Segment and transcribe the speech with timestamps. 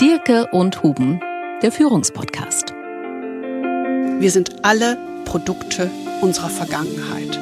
[0.00, 1.20] Dirke und Huben,
[1.60, 2.72] der Führungspodcast.
[4.18, 5.90] Wir sind alle Produkte
[6.22, 7.38] unserer Vergangenheit.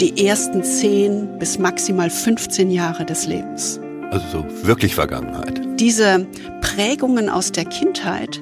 [0.00, 3.80] Die ersten 10 bis maximal 15 Jahre des Lebens.
[4.12, 5.60] Also so wirklich Vergangenheit.
[5.80, 6.28] Diese
[6.60, 8.40] Prägungen aus der Kindheit,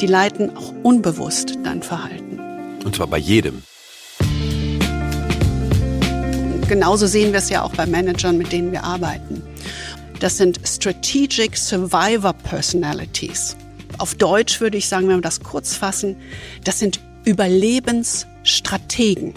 [0.00, 2.40] die leiten auch unbewusst dein Verhalten.
[2.84, 3.62] Und zwar bei jedem.
[6.68, 9.47] Genauso sehen wir es ja auch bei Managern, mit denen wir arbeiten.
[10.20, 13.56] Das sind Strategic Survivor Personalities.
[13.98, 16.16] Auf Deutsch würde ich sagen, wenn wir das kurz fassen,
[16.64, 19.34] das sind Überlebensstrategen.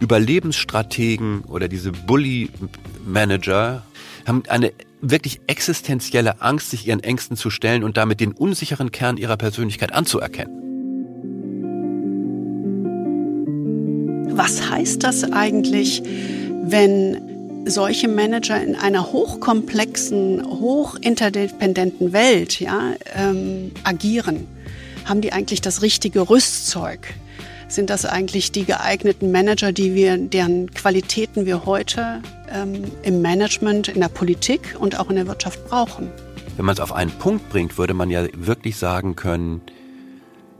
[0.00, 3.84] Überlebensstrategen oder diese Bully-Manager
[4.26, 9.16] haben eine wirklich existenzielle Angst, sich ihren Ängsten zu stellen und damit den unsicheren Kern
[9.16, 10.64] ihrer Persönlichkeit anzuerkennen.
[14.36, 16.02] Was heißt das eigentlich,
[16.64, 17.33] wenn
[17.66, 24.46] solche Manager in einer hochkomplexen, hochinterdependenten Welt ja, ähm, agieren?
[25.04, 27.14] Haben die eigentlich das richtige Rüstzeug?
[27.68, 32.22] Sind das eigentlich die geeigneten Manager, die wir, deren Qualitäten wir heute
[32.52, 36.10] ähm, im Management, in der Politik und auch in der Wirtschaft brauchen?
[36.56, 39.60] Wenn man es auf einen Punkt bringt, würde man ja wirklich sagen können,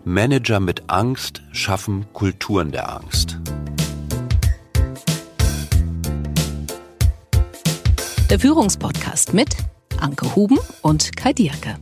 [0.04, 3.38] Manager mit Angst schaffen Kulturen der Angst.
[8.30, 9.54] Der Führungspodcast mit
[10.00, 11.76] Anke Huben und Kai Dierke.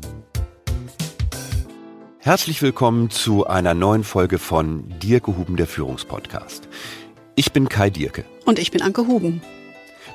[2.18, 6.68] Herzlich willkommen zu einer neuen Folge von Dirke Huben, der Führungspodcast.
[7.36, 8.24] Ich bin Kai Dierke.
[8.44, 9.40] Und ich bin Anke Huben.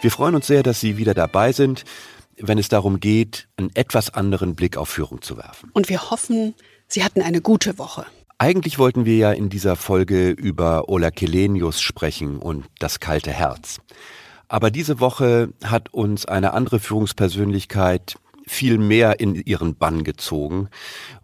[0.01, 1.85] Wir freuen uns sehr, dass Sie wieder dabei sind,
[2.35, 5.71] wenn es darum geht, einen etwas anderen Blick auf Führung zu werfen.
[5.73, 6.55] Und wir hoffen,
[6.89, 8.05] Sie hatten eine gute Woche.
[8.37, 13.79] Eigentlich wollten wir ja in dieser Folge über Ola Kelenius sprechen und das kalte Herz.
[14.47, 20.69] Aber diese Woche hat uns eine andere Führungspersönlichkeit viel mehr in ihren Bann gezogen.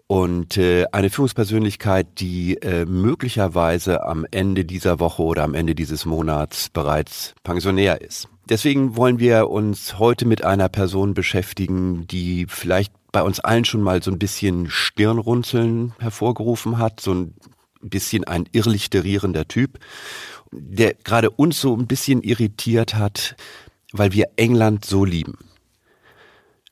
[0.07, 6.05] Und äh, eine Führungspersönlichkeit, die äh, möglicherweise am Ende dieser Woche oder am Ende dieses
[6.05, 8.27] Monats bereits pensionär ist.
[8.49, 13.81] Deswegen wollen wir uns heute mit einer Person beschäftigen, die vielleicht bei uns allen schon
[13.81, 17.33] mal so ein bisschen Stirnrunzeln hervorgerufen hat, so ein
[17.81, 19.79] bisschen ein irrlichterierender Typ
[20.53, 23.35] der gerade uns so ein bisschen irritiert hat,
[23.91, 25.37] weil wir England so lieben.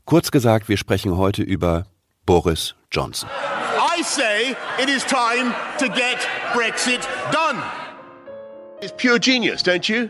[0.05, 1.85] Kurz gesagt, wir sprechen heute über
[2.25, 3.29] Boris Johnson.
[3.77, 6.17] I say it is time to get
[6.53, 7.61] Brexit done.
[8.81, 10.09] It's pure genius, don't you?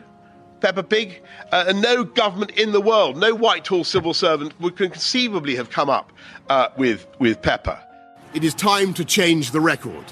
[0.62, 1.22] Peppa Pig,
[1.52, 5.90] uh, and no government in the world, no Whitehall civil servant would conceivably have come
[5.90, 6.12] up
[6.50, 7.80] uh, with, with Pepper.
[8.34, 10.06] It is time to change the record,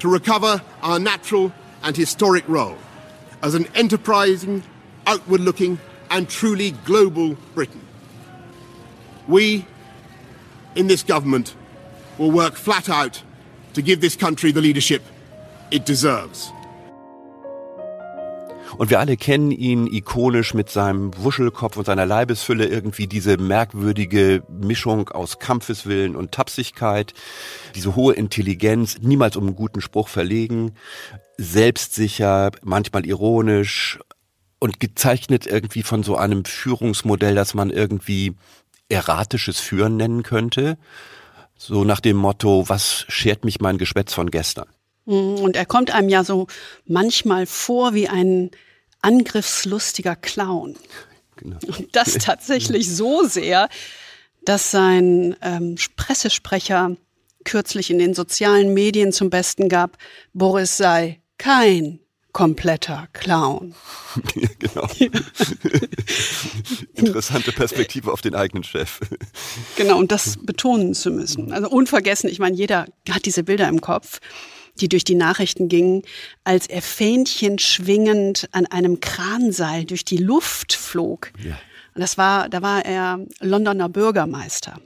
[0.00, 1.52] to recover our natural
[1.84, 2.76] and historic role
[3.44, 4.62] as an enterprising,
[5.06, 5.78] outward looking,
[6.10, 7.82] and truly global Britain.
[9.28, 9.66] We,
[10.74, 11.54] in this government,
[12.16, 13.22] will work flat out
[13.74, 15.02] to give this country the leadership
[15.70, 16.50] it deserves.
[18.76, 24.42] Und wir alle kennen ihn ikonisch mit seinem Wuschelkopf und seiner Leibesfülle irgendwie diese merkwürdige
[24.48, 27.14] Mischung aus Kampfeswillen und Tapsigkeit,
[27.76, 30.72] diese hohe Intelligenz, niemals um einen guten Spruch verlegen,
[31.36, 33.98] selbstsicher, manchmal ironisch
[34.58, 38.34] und gezeichnet irgendwie von so einem Führungsmodell, das man irgendwie
[38.88, 40.78] erratisches Führen nennen könnte.
[41.56, 44.68] So nach dem Motto, was schert mich mein Geschwätz von gestern?
[45.06, 46.46] Mhm, und er kommt einem ja so
[46.86, 48.50] manchmal vor wie ein
[49.02, 50.76] angriffslustiger Clown.
[51.36, 51.58] Genau.
[51.66, 53.68] Und das tatsächlich so sehr,
[54.44, 56.96] dass sein ähm, Pressesprecher
[57.44, 59.98] kürzlich in den sozialen Medien zum Besten gab,
[60.32, 62.00] Boris sei kein
[62.34, 63.74] kompletter Clown.
[64.34, 64.88] Ja, genau.
[66.94, 69.00] Interessante Perspektive auf den eigenen Chef.
[69.76, 71.52] Genau, und das betonen zu müssen.
[71.52, 74.20] Also unvergessen, ich meine, jeder hat diese Bilder im Kopf,
[74.80, 76.02] die durch die Nachrichten gingen,
[76.42, 81.32] als er Fähnchen schwingend an einem Kranseil durch die Luft flog.
[81.42, 81.56] Ja.
[81.94, 84.80] Und das war, da war er Londoner Bürgermeister.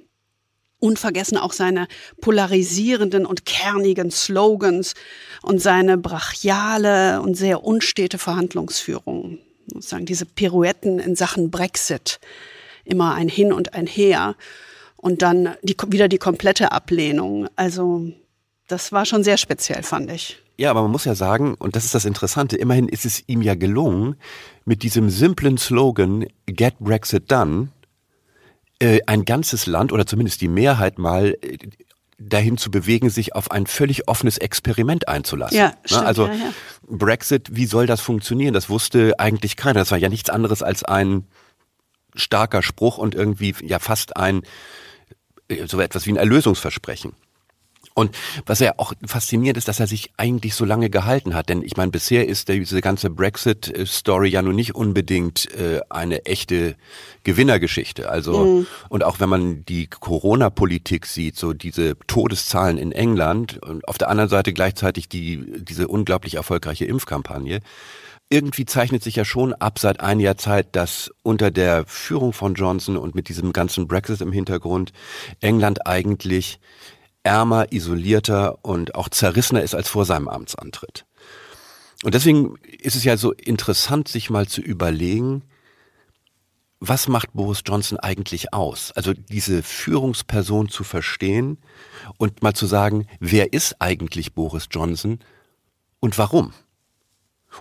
[0.80, 1.88] Unvergessen auch seine
[2.20, 4.94] polarisierenden und kernigen Slogans
[5.42, 9.38] und seine brachiale und sehr unstete Verhandlungsführung.
[9.66, 12.20] Sozusagen diese Pirouetten in Sachen Brexit.
[12.84, 14.36] Immer ein Hin und ein Her.
[14.96, 17.48] Und dann die, wieder die komplette Ablehnung.
[17.56, 18.10] Also,
[18.66, 20.38] das war schon sehr speziell, fand ich.
[20.56, 23.42] Ja, aber man muss ja sagen, und das ist das Interessante, immerhin ist es ihm
[23.42, 24.16] ja gelungen,
[24.64, 27.68] mit diesem simplen Slogan Get Brexit Done
[28.80, 31.58] äh, ein ganzes Land oder zumindest die Mehrheit mal äh,
[32.18, 35.56] dahin zu bewegen, sich auf ein völlig offenes Experiment einzulassen.
[35.56, 36.52] Ja, ne, stimmt, also ja, ja.
[36.88, 38.54] Brexit, wie soll das funktionieren?
[38.54, 39.80] Das wusste eigentlich keiner.
[39.80, 41.26] Das war ja nichts anderes als ein
[42.14, 44.42] starker Spruch und irgendwie ja fast ein
[45.48, 47.12] äh, so etwas wie ein Erlösungsversprechen.
[47.98, 48.16] Und
[48.46, 51.48] was ja auch fasziniert ist, dass er sich eigentlich so lange gehalten hat.
[51.48, 56.76] Denn ich meine, bisher ist diese ganze Brexit-Story ja nun nicht unbedingt äh, eine echte
[57.24, 58.08] Gewinnergeschichte.
[58.08, 58.66] Also, mhm.
[58.88, 64.10] und auch wenn man die Corona-Politik sieht, so diese Todeszahlen in England und auf der
[64.10, 67.58] anderen Seite gleichzeitig die, diese unglaublich erfolgreiche Impfkampagne,
[68.30, 72.54] irgendwie zeichnet sich ja schon ab seit ein Jahr Zeit, dass unter der Führung von
[72.54, 74.92] Johnson und mit diesem ganzen Brexit im Hintergrund
[75.40, 76.60] England eigentlich
[77.22, 81.04] ärmer, isolierter und auch zerrissener ist als vor seinem Amtsantritt.
[82.04, 85.42] Und deswegen ist es ja so interessant, sich mal zu überlegen,
[86.80, 88.92] was macht Boris Johnson eigentlich aus?
[88.92, 91.58] Also diese Führungsperson zu verstehen
[92.18, 95.18] und mal zu sagen, wer ist eigentlich Boris Johnson
[95.98, 96.52] und warum?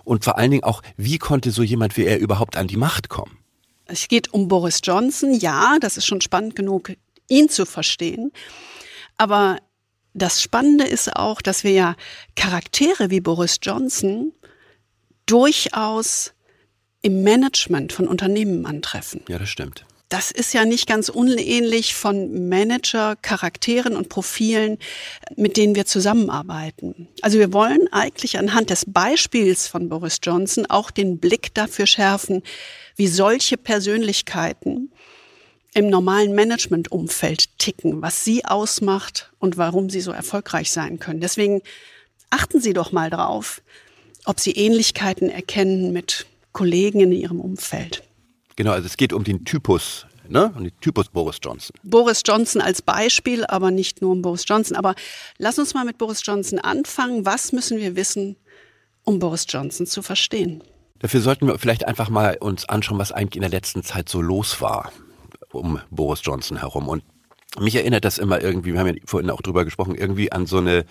[0.04, 3.08] Und vor allen Dingen auch, wie konnte so jemand wie er überhaupt an die Macht
[3.08, 3.38] kommen?
[3.86, 6.92] Es geht um Boris Johnson, ja, das ist schon spannend genug,
[7.28, 8.30] ihn zu verstehen.
[9.18, 9.58] Aber
[10.14, 11.96] das Spannende ist auch, dass wir ja
[12.34, 14.32] Charaktere wie Boris Johnson
[15.26, 16.32] durchaus
[17.02, 19.20] im Management von Unternehmen antreffen.
[19.28, 19.84] Ja, das stimmt.
[20.08, 24.78] Das ist ja nicht ganz unähnlich von Manager, Charakteren und Profilen,
[25.36, 27.08] mit denen wir zusammenarbeiten.
[27.20, 32.42] Also wir wollen eigentlich anhand des Beispiels von Boris Johnson auch den Blick dafür schärfen,
[32.96, 34.90] wie solche Persönlichkeiten
[35.74, 41.20] im normalen Managementumfeld ticken, was sie ausmacht und warum sie so erfolgreich sein können.
[41.20, 41.62] Deswegen
[42.30, 43.62] achten Sie doch mal drauf,
[44.24, 48.02] ob Sie Ähnlichkeiten erkennen mit Kollegen in Ihrem Umfeld.
[48.56, 50.52] Genau, also es geht um den Typus Ne?
[50.54, 51.74] Und den Typus Boris Johnson.
[51.82, 54.76] Boris Johnson als Beispiel, aber nicht nur um Boris Johnson.
[54.76, 54.94] Aber
[55.38, 57.24] lass uns mal mit Boris Johnson anfangen.
[57.24, 58.36] Was müssen wir wissen,
[59.04, 60.62] um Boris Johnson zu verstehen?
[60.98, 64.20] Dafür sollten wir vielleicht einfach mal uns anschauen, was eigentlich in der letzten Zeit so
[64.20, 64.92] los war
[65.52, 66.88] um Boris Johnson herum.
[66.88, 67.02] Und
[67.58, 70.58] mich erinnert das immer irgendwie, wir haben ja vorhin auch drüber gesprochen, irgendwie an so
[70.58, 70.84] eine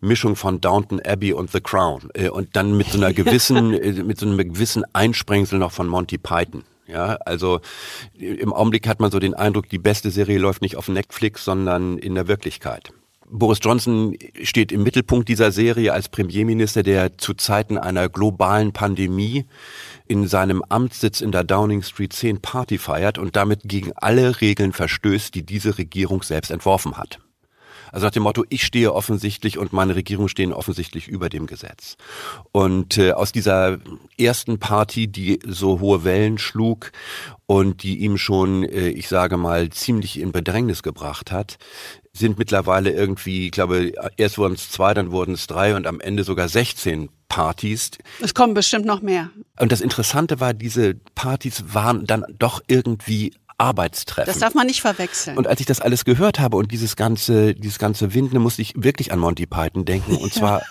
[0.00, 2.08] Mischung von Downton Abbey und The Crown.
[2.14, 5.88] Äh, und dann mit so einer gewissen, äh, mit so einem gewissen Einsprengsel noch von
[5.88, 6.64] Monty Python.
[6.86, 7.60] Ja, also
[8.14, 11.98] im Augenblick hat man so den Eindruck, die beste Serie läuft nicht auf Netflix, sondern
[11.98, 12.92] in der Wirklichkeit.
[13.30, 19.44] Boris Johnson steht im Mittelpunkt dieser Serie als Premierminister, der zu Zeiten einer globalen Pandemie
[20.08, 24.72] in seinem Amtssitz in der Downing Street 10 Party feiert und damit gegen alle Regeln
[24.72, 27.18] verstößt, die diese Regierung selbst entworfen hat.
[27.92, 31.96] Also nach dem Motto, ich stehe offensichtlich und meine Regierung stehen offensichtlich über dem Gesetz.
[32.52, 33.78] Und äh, aus dieser
[34.18, 36.92] ersten Party, die so hohe Wellen schlug
[37.46, 41.58] und die ihm schon, äh, ich sage mal, ziemlich in Bedrängnis gebracht hat,
[42.12, 46.00] sind mittlerweile irgendwie, ich glaube, erst wurden es zwei, dann wurden es drei und am
[46.00, 47.90] Ende sogar 16 Partys.
[48.20, 49.30] Es kommen bestimmt noch mehr.
[49.58, 54.32] Und das Interessante war, diese Partys waren dann doch irgendwie Arbeitstreffen.
[54.32, 55.36] Das darf man nicht verwechseln.
[55.36, 58.72] Und als ich das alles gehört habe und dieses ganze, dieses ganze Winden, musste ich
[58.76, 60.16] wirklich an Monty Python denken.
[60.16, 60.62] Und zwar,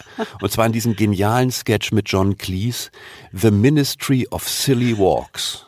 [0.42, 2.90] und zwar an diesen genialen Sketch mit John Cleese,
[3.34, 5.66] The Ministry of Silly Walks.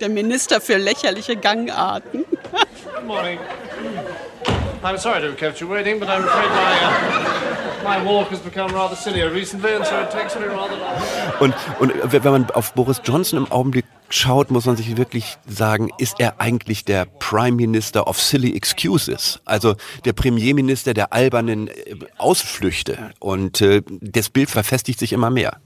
[0.00, 2.24] Der Minister für lächerliche Gangarten.
[2.94, 3.38] Good morning.
[4.82, 7.47] I'm sorry to have kept you waiting, but I'm afraid my, uh,
[11.40, 15.90] Und, und wenn man auf Boris Johnson im Augenblick schaut, muss man sich wirklich sagen,
[15.98, 19.40] ist er eigentlich der Prime Minister of Silly Excuses?
[19.44, 23.10] Also der Premierminister der albernen äh, Ausflüchte.
[23.20, 25.58] Und äh, das Bild verfestigt sich immer mehr.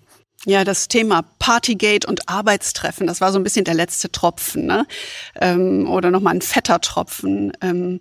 [0.44, 4.86] Ja, das Thema Partygate und Arbeitstreffen, das war so ein bisschen der letzte Tropfen, ne?
[5.40, 8.00] Ähm, oder nochmal ein fetter Tropfen, ähm,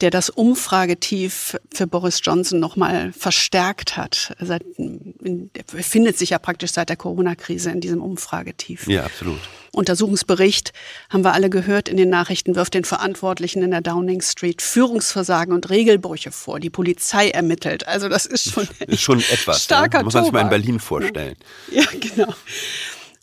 [0.00, 4.34] der das Umfragetief für Boris Johnson nochmal verstärkt hat.
[4.40, 8.88] Seit, in, der befindet sich ja praktisch seit der Corona-Krise in diesem Umfragetief.
[8.88, 9.40] Ja, absolut.
[9.76, 10.72] Untersuchungsbericht,
[11.10, 15.54] haben wir alle gehört in den Nachrichten, wirft den Verantwortlichen in der Downing Street Führungsversagen
[15.54, 16.60] und Regelbrüche vor.
[16.60, 17.86] Die Polizei ermittelt.
[17.86, 19.64] Also das ist schon, ist schon etwas.
[19.64, 20.04] Starker ja.
[20.04, 21.36] Muss man sich mal in Berlin vorstellen.
[21.70, 22.34] Ja, genau.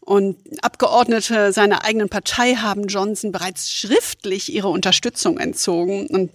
[0.05, 6.07] Und Abgeordnete seiner eigenen Partei haben Johnson bereits schriftlich ihre Unterstützung entzogen.
[6.07, 6.31] Und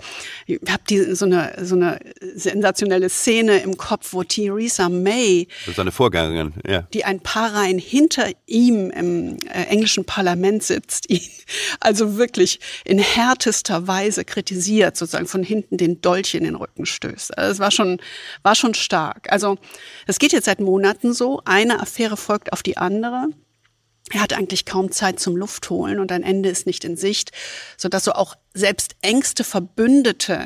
[0.47, 2.01] ich habe so eine, so eine
[2.35, 6.83] sensationelle Szene im Kopf, wo Theresa May, seine Vorgängerin, ja.
[6.95, 11.21] die ein paar Reihen hinter ihm im äh, englischen Parlament sitzt, ihn
[11.81, 17.37] also wirklich in härtester Weise kritisiert, sozusagen von hinten den Dolch in den Rücken stößt.
[17.37, 18.01] Also es war schon,
[18.43, 19.31] war schon stark.
[19.31, 19.59] Also
[20.07, 21.43] es geht jetzt seit Monaten so.
[21.45, 23.29] Eine Affäre folgt auf die andere.
[24.13, 27.33] Er hat eigentlich kaum Zeit zum Luftholen und ein Ende ist nicht in Sicht,
[27.77, 30.41] so dass so auch selbst engste Verbündete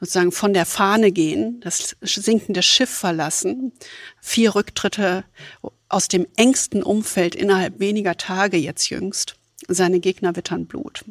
[0.00, 3.72] sozusagen von der Fahne gehen, das sinkende Schiff verlassen,
[4.20, 5.24] vier Rücktritte
[5.88, 9.36] aus dem engsten Umfeld innerhalb weniger Tage jetzt jüngst.
[9.68, 11.04] Seine Gegner wittern Blut.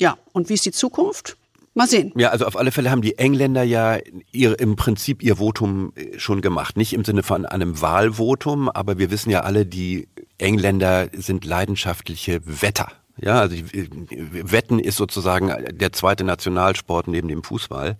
[0.00, 1.36] Ja, und wie ist die Zukunft?
[1.74, 2.12] Mal sehen.
[2.16, 3.98] Ja, also auf alle Fälle haben die Engländer ja
[4.32, 6.76] ihr, im Prinzip ihr Votum äh, schon gemacht.
[6.76, 10.08] Nicht im Sinne von einem Wahlvotum, aber wir wissen ja alle, die
[10.38, 12.92] Engländer sind leidenschaftliche Wetter.
[13.20, 17.98] Ja, also Wetten ist sozusagen der zweite Nationalsport neben dem Fußball.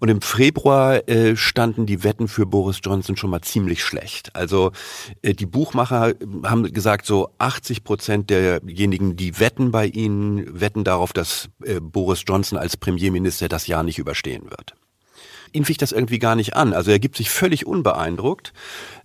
[0.00, 4.36] Und im Februar äh, standen die Wetten für Boris Johnson schon mal ziemlich schlecht.
[4.36, 4.72] Also
[5.22, 6.12] äh, die Buchmacher
[6.44, 12.24] haben gesagt, so 80 Prozent derjenigen, die wetten bei ihnen, wetten darauf, dass äh, Boris
[12.26, 14.74] Johnson als Premierminister das Jahr nicht überstehen wird.
[15.52, 16.74] Ihn ficht das irgendwie gar nicht an.
[16.74, 18.52] Also er gibt sich völlig unbeeindruckt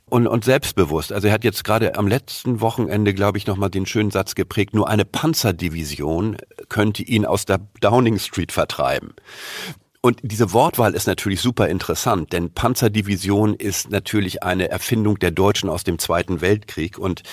[0.09, 1.11] und, und selbstbewusst.
[1.11, 4.73] Also er hat jetzt gerade am letzten Wochenende, glaube ich, nochmal den schönen Satz geprägt,
[4.73, 6.37] nur eine Panzerdivision
[6.67, 9.13] könnte ihn aus der Downing Street vertreiben.
[10.01, 15.69] Und diese Wortwahl ist natürlich super interessant, denn Panzerdivision ist natürlich eine Erfindung der Deutschen
[15.69, 17.23] aus dem Zweiten Weltkrieg und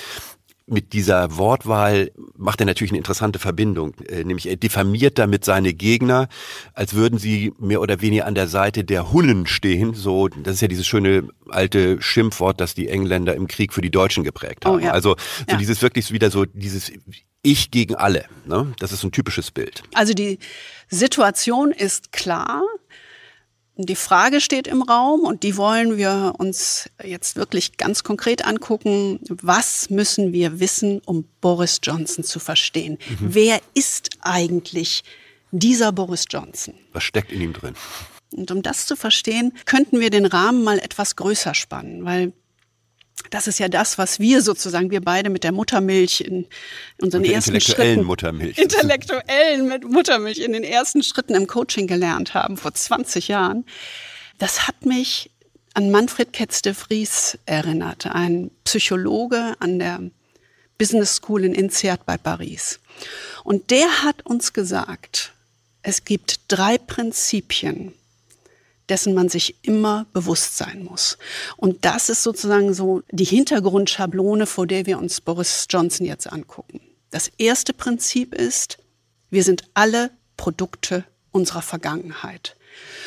[0.66, 5.72] mit dieser Wortwahl macht er natürlich eine interessante Verbindung, äh, nämlich er diffamiert damit seine
[5.72, 6.28] Gegner,
[6.74, 9.94] als würden sie mehr oder weniger an der Seite der Hunnen stehen.
[9.94, 13.90] So, das ist ja dieses schöne alte Schimpfwort, das die Engländer im Krieg für die
[13.90, 14.76] Deutschen geprägt haben.
[14.76, 14.90] Oh, ja.
[14.90, 15.56] Also so ja.
[15.56, 16.90] dieses wirklich wieder so dieses
[17.42, 18.24] Ich gegen alle.
[18.44, 18.74] Ne?
[18.80, 19.84] Das ist ein typisches Bild.
[19.94, 20.40] Also die
[20.88, 22.62] Situation ist klar.
[23.78, 29.20] Die Frage steht im Raum und die wollen wir uns jetzt wirklich ganz konkret angucken.
[29.28, 32.96] Was müssen wir wissen, um Boris Johnson zu verstehen?
[33.08, 33.34] Mhm.
[33.34, 35.04] Wer ist eigentlich
[35.50, 36.74] dieser Boris Johnson?
[36.94, 37.74] Was steckt in ihm drin?
[38.32, 42.32] Und um das zu verstehen, könnten wir den Rahmen mal etwas größer spannen, weil
[43.30, 46.46] das ist ja das, was wir sozusagen, wir beide mit der Muttermilch in
[47.00, 48.58] unseren mit ersten intellektuellen Schritten, Muttermilch.
[48.58, 53.64] intellektuellen mit Muttermilch in den ersten Schritten im Coaching gelernt haben vor 20 Jahren.
[54.38, 55.30] Das hat mich
[55.74, 60.00] an Manfred Ketz de Vries erinnert, ein Psychologe an der
[60.78, 62.80] Business School in INSEAD bei Paris.
[63.44, 65.32] Und der hat uns gesagt,
[65.82, 67.92] es gibt drei Prinzipien,
[68.88, 71.18] dessen man sich immer bewusst sein muss.
[71.56, 76.80] Und das ist sozusagen so die Hintergrundschablone, vor der wir uns Boris Johnson jetzt angucken.
[77.10, 78.78] Das erste Prinzip ist,
[79.30, 82.56] wir sind alle Produkte unserer Vergangenheit.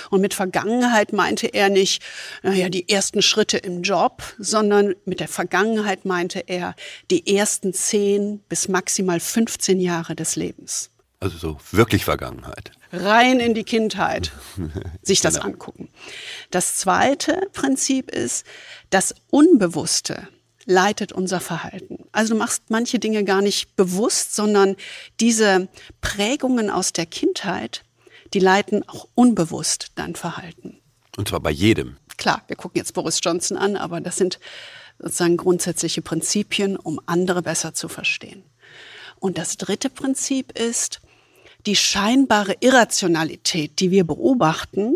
[0.10, 2.02] Und mit Vergangenheit meinte er nicht,
[2.42, 6.76] naja, die ersten Schritte im Job, sondern mit der Vergangenheit meinte er
[7.12, 10.90] die ersten zehn bis maximal 15 Jahre des Lebens.
[11.20, 14.32] Also so wirklich Vergangenheit rein in die Kindheit
[15.02, 15.90] sich das angucken.
[16.52, 18.46] Das zweite Prinzip ist,
[18.90, 20.28] das Unbewusste
[20.66, 22.06] leitet unser Verhalten.
[22.12, 24.76] Also du machst manche Dinge gar nicht bewusst, sondern
[25.20, 25.68] diese
[26.02, 27.84] Prägungen aus der Kindheit,
[28.34, 30.80] die leiten auch unbewusst dein Verhalten.
[31.18, 31.98] Und zwar bei jedem.
[32.18, 34.40] Klar, wir gucken jetzt Boris Johnson an, aber das sind
[35.00, 38.44] sozusagen grundsätzliche Prinzipien, um andere besser zu verstehen.
[39.20, 41.02] Und das dritte Prinzip ist,
[41.66, 44.96] die scheinbare Irrationalität, die wir beobachten,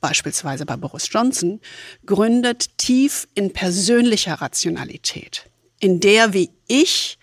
[0.00, 1.60] beispielsweise bei Boris Johnson,
[2.04, 5.48] gründet tief in persönlicher Rationalität,
[5.80, 7.18] in der wie ich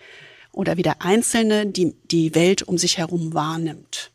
[0.52, 4.10] oder wie der Einzelne die, die Welt um sich herum wahrnimmt.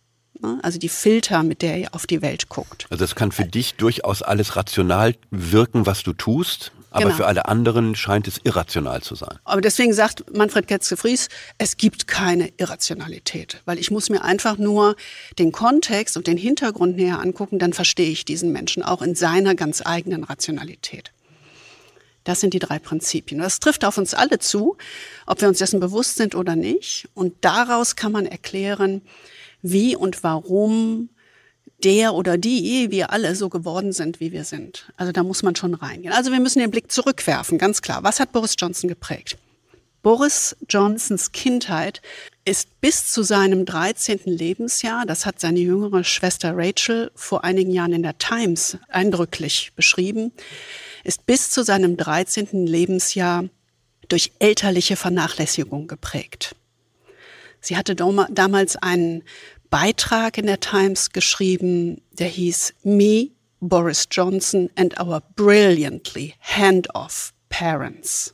[0.62, 2.88] Also die Filter, mit der er auf die Welt guckt.
[2.90, 6.72] Also das kann für dich durchaus alles rational wirken, was du tust.
[6.92, 7.16] Aber genau.
[7.16, 9.38] für alle anderen scheint es irrational zu sein.
[9.44, 11.30] Aber deswegen sagt Manfred Ketzke-Fries,
[11.60, 14.96] es gibt keine Irrationalität, weil ich muss mir einfach nur
[15.38, 19.54] den Kontext und den Hintergrund näher angucken, dann verstehe ich diesen Menschen auch in seiner
[19.54, 21.12] ganz eigenen Rationalität.
[22.24, 23.40] Das sind die drei Prinzipien.
[23.40, 24.78] Das trifft auf uns alle zu,
[25.26, 27.08] ob wir uns dessen bewusst sind oder nicht.
[27.14, 29.02] Und daraus kann man erklären,
[29.62, 31.10] wie und warum
[31.84, 34.92] der oder die, wir alle so geworden sind, wie wir sind.
[34.98, 36.14] Also da muss man schon reingehen.
[36.14, 38.04] Also wir müssen den Blick zurückwerfen, ganz klar.
[38.04, 39.38] Was hat Boris Johnson geprägt?
[40.02, 42.02] Boris Johnsons Kindheit
[42.46, 44.22] ist bis zu seinem 13.
[44.26, 50.32] Lebensjahr, das hat seine jüngere Schwester Rachel vor einigen Jahren in der Times eindrücklich beschrieben,
[51.04, 52.66] ist bis zu seinem 13.
[52.66, 53.46] Lebensjahr
[54.08, 56.56] durch elterliche Vernachlässigung geprägt.
[57.62, 59.24] Sie hatte damals einen
[59.70, 68.34] Beitrag in der Times geschrieben, der hieß Me, Boris Johnson and our brilliantly hand-off parents.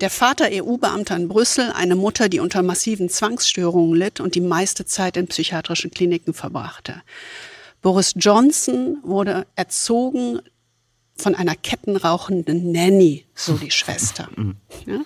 [0.00, 4.84] Der Vater EU-Beamter in Brüssel, eine Mutter, die unter massiven Zwangsstörungen litt und die meiste
[4.84, 7.02] Zeit in psychiatrischen Kliniken verbrachte.
[7.80, 10.40] Boris Johnson wurde erzogen
[11.16, 14.28] von einer kettenrauchenden Nanny, so die Schwester.
[14.86, 15.00] Ja?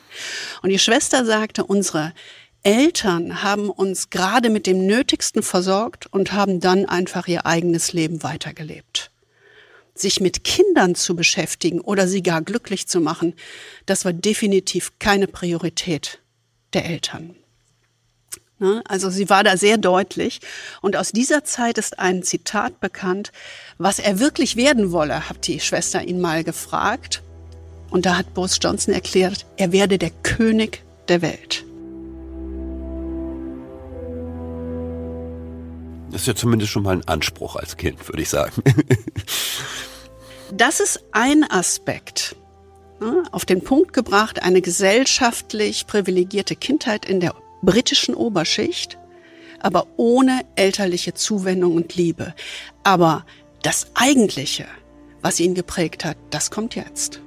[0.63, 2.13] Und die Schwester sagte, unsere
[2.63, 8.23] Eltern haben uns gerade mit dem Nötigsten versorgt und haben dann einfach ihr eigenes Leben
[8.23, 9.11] weitergelebt.
[9.95, 13.35] Sich mit Kindern zu beschäftigen oder sie gar glücklich zu machen,
[13.87, 16.21] das war definitiv keine Priorität
[16.73, 17.35] der Eltern.
[18.59, 18.83] Ne?
[18.87, 20.41] Also sie war da sehr deutlich.
[20.81, 23.33] Und aus dieser Zeit ist ein Zitat bekannt,
[23.79, 27.23] was er wirklich werden wolle, hat die Schwester ihn mal gefragt.
[27.91, 31.65] Und da hat Boris Johnson erklärt, er werde der König der Welt.
[36.19, 38.61] Das ist ja zumindest schon mal ein Anspruch als Kind, würde ich sagen.
[40.53, 42.35] das ist ein Aspekt.
[42.99, 48.99] Ne, auf den Punkt gebracht, eine gesellschaftlich privilegierte Kindheit in der britischen Oberschicht,
[49.61, 52.35] aber ohne elterliche Zuwendung und Liebe.
[52.83, 53.25] Aber
[53.63, 54.67] das Eigentliche,
[55.23, 57.23] was ihn geprägt hat, das kommt jetzt.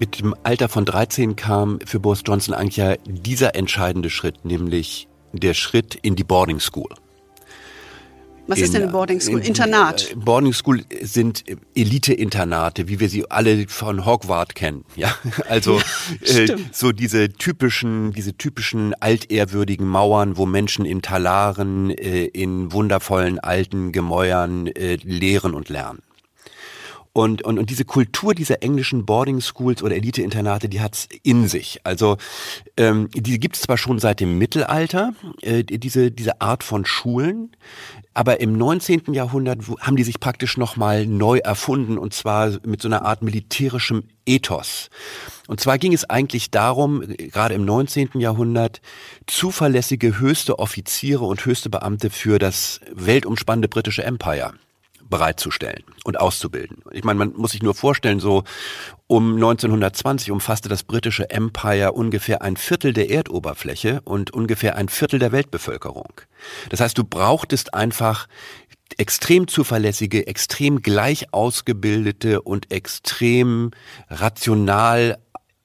[0.00, 5.06] Mit dem Alter von 13 kam für Boris Johnson eigentlich ja dieser entscheidende Schritt, nämlich
[5.32, 6.92] der Schritt in die Boarding School.
[8.46, 9.38] Was in, ist denn Boarding School?
[9.38, 10.10] In, Internat?
[10.10, 11.44] Äh, Boarding School sind
[11.74, 14.84] Elite-Internate, wie wir sie alle von Hogwarts kennen.
[14.96, 15.14] Ja,
[15.48, 15.80] also
[16.24, 22.72] ja, äh, so diese typischen, diese typischen altehrwürdigen Mauern, wo Menschen in Talaren, äh, in
[22.72, 26.02] wundervollen alten Gemäuern äh, lehren und lernen.
[27.14, 31.80] Und, und, und diese Kultur dieser englischen Boarding Schools oder Elite-Internate, die hat's in sich.
[31.84, 32.16] Also
[32.78, 37.52] ähm, die gibt's zwar schon seit dem Mittelalter, äh, diese, diese Art von Schulen,
[38.14, 39.12] aber im 19.
[39.12, 44.04] Jahrhundert haben die sich praktisch nochmal neu erfunden und zwar mit so einer Art militärischem
[44.24, 44.88] Ethos.
[45.48, 48.20] Und zwar ging es eigentlich darum, gerade im 19.
[48.20, 48.80] Jahrhundert,
[49.26, 54.54] zuverlässige höchste Offiziere und höchste Beamte für das weltumspannende britische Empire
[55.12, 56.78] bereitzustellen und auszubilden.
[56.90, 58.44] Ich meine, man muss sich nur vorstellen, so
[59.06, 65.20] um 1920 umfasste das britische Empire ungefähr ein Viertel der Erdoberfläche und ungefähr ein Viertel
[65.20, 66.12] der Weltbevölkerung.
[66.70, 68.26] Das heißt, du brauchtest einfach
[68.96, 73.70] extrem zuverlässige, extrem gleich ausgebildete und extrem
[74.08, 75.18] rational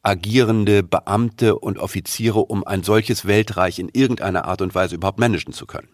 [0.03, 5.53] agierende Beamte und Offiziere, um ein solches Weltreich in irgendeiner Art und Weise überhaupt managen
[5.53, 5.89] zu können.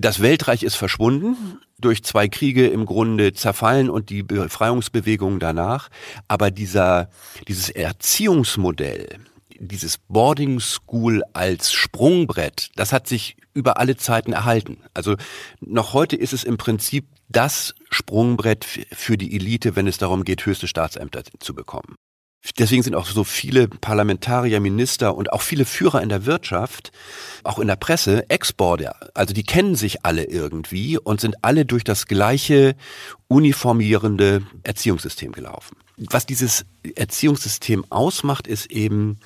[0.00, 5.88] Das Weltreich ist verschwunden, durch zwei Kriege im Grunde zerfallen und die Befreiungsbewegungen danach.
[6.28, 7.10] Aber dieser,
[7.48, 9.18] dieses Erziehungsmodell,
[9.58, 14.78] dieses Boarding School als Sprungbrett, das hat sich über alle Zeiten erhalten.
[14.94, 15.16] Also
[15.60, 20.46] noch heute ist es im Prinzip das Sprungbrett für die Elite, wenn es darum geht,
[20.46, 21.96] höchste Staatsämter zu bekommen.
[22.58, 26.92] Deswegen sind auch so viele Parlamentarier, Minister und auch viele Führer in der Wirtschaft,
[27.44, 28.96] auch in der Presse, Exporter.
[29.14, 32.76] Also die kennen sich alle irgendwie und sind alle durch das gleiche
[33.26, 35.76] uniformierende Erziehungssystem gelaufen.
[35.96, 39.18] Was dieses Erziehungssystem ausmacht, ist eben,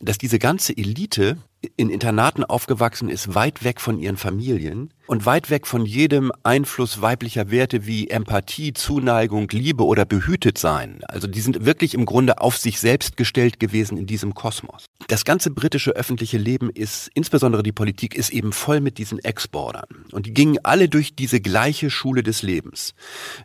[0.00, 1.38] dass diese ganze Elite
[1.76, 7.02] in Internaten aufgewachsen ist, weit weg von ihren Familien und weit weg von jedem Einfluss
[7.02, 11.00] weiblicher Werte wie Empathie, Zuneigung, Liebe oder behütet sein.
[11.08, 14.86] Also die sind wirklich im Grunde auf sich selbst gestellt gewesen in diesem Kosmos.
[15.08, 20.06] Das ganze britische öffentliche Leben ist, insbesondere die Politik, ist eben voll mit diesen Exportern.
[20.12, 22.94] Und die gingen alle durch diese gleiche Schule des Lebens.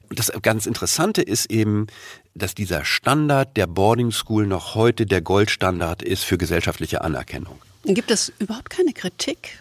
[0.10, 1.88] Und das ganz Interessante ist eben,
[2.34, 7.58] dass dieser Standard der Boarding School noch heute der Goldstandard ist für gesellschaftliche Anerkennung.
[7.86, 9.60] Gibt es überhaupt keine Kritik?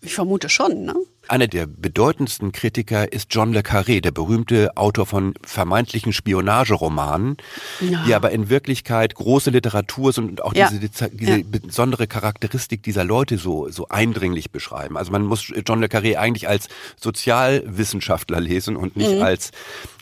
[0.00, 0.94] Ich vermute schon, ne?
[1.28, 7.36] Einer der bedeutendsten Kritiker ist John le Carré, der berühmte Autor von vermeintlichen Spionageromanen,
[7.80, 8.04] ja.
[8.06, 10.70] die aber in Wirklichkeit große Literatur sind und auch ja.
[10.70, 11.44] diese, diese ja.
[11.44, 14.96] besondere Charakteristik dieser Leute so, so eindringlich beschreiben.
[14.96, 16.68] Also man muss John le Carré eigentlich als
[17.00, 19.22] Sozialwissenschaftler lesen und nicht mhm.
[19.22, 19.50] als,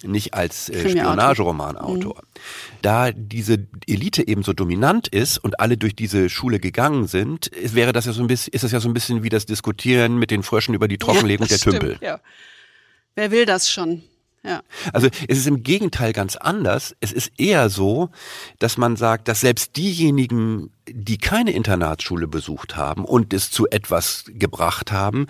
[0.02, 2.16] nicht als äh, Spionageromanautor.
[2.16, 2.40] Mhm.
[2.84, 7.94] Da diese Elite eben so dominant ist und alle durch diese Schule gegangen sind, wäre
[7.94, 10.30] das ja so ein bisschen, ist das ja so ein bisschen wie das Diskutieren mit
[10.30, 11.98] den Fröschen über die Trocken Trockenlegung ja, der stimmt, Tümpel.
[12.02, 12.20] Ja.
[13.14, 14.02] Wer will das schon?
[14.42, 14.62] Ja.
[14.92, 16.94] Also es ist im Gegenteil ganz anders.
[17.00, 18.10] Es ist eher so,
[18.58, 24.24] dass man sagt, dass selbst diejenigen, die keine Internatsschule besucht haben und es zu etwas
[24.28, 25.26] gebracht haben,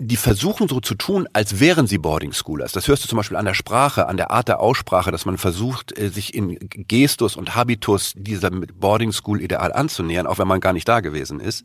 [0.00, 2.70] die versuchen so zu tun, als wären sie Boarding Schoolers.
[2.70, 5.38] Das hörst du zum Beispiel an der Sprache, an der Art der Aussprache, dass man
[5.38, 10.60] versucht, äh, sich in Gestus und Habitus dieser Boarding School Ideal anzunähern, auch wenn man
[10.60, 11.64] gar nicht da gewesen ist.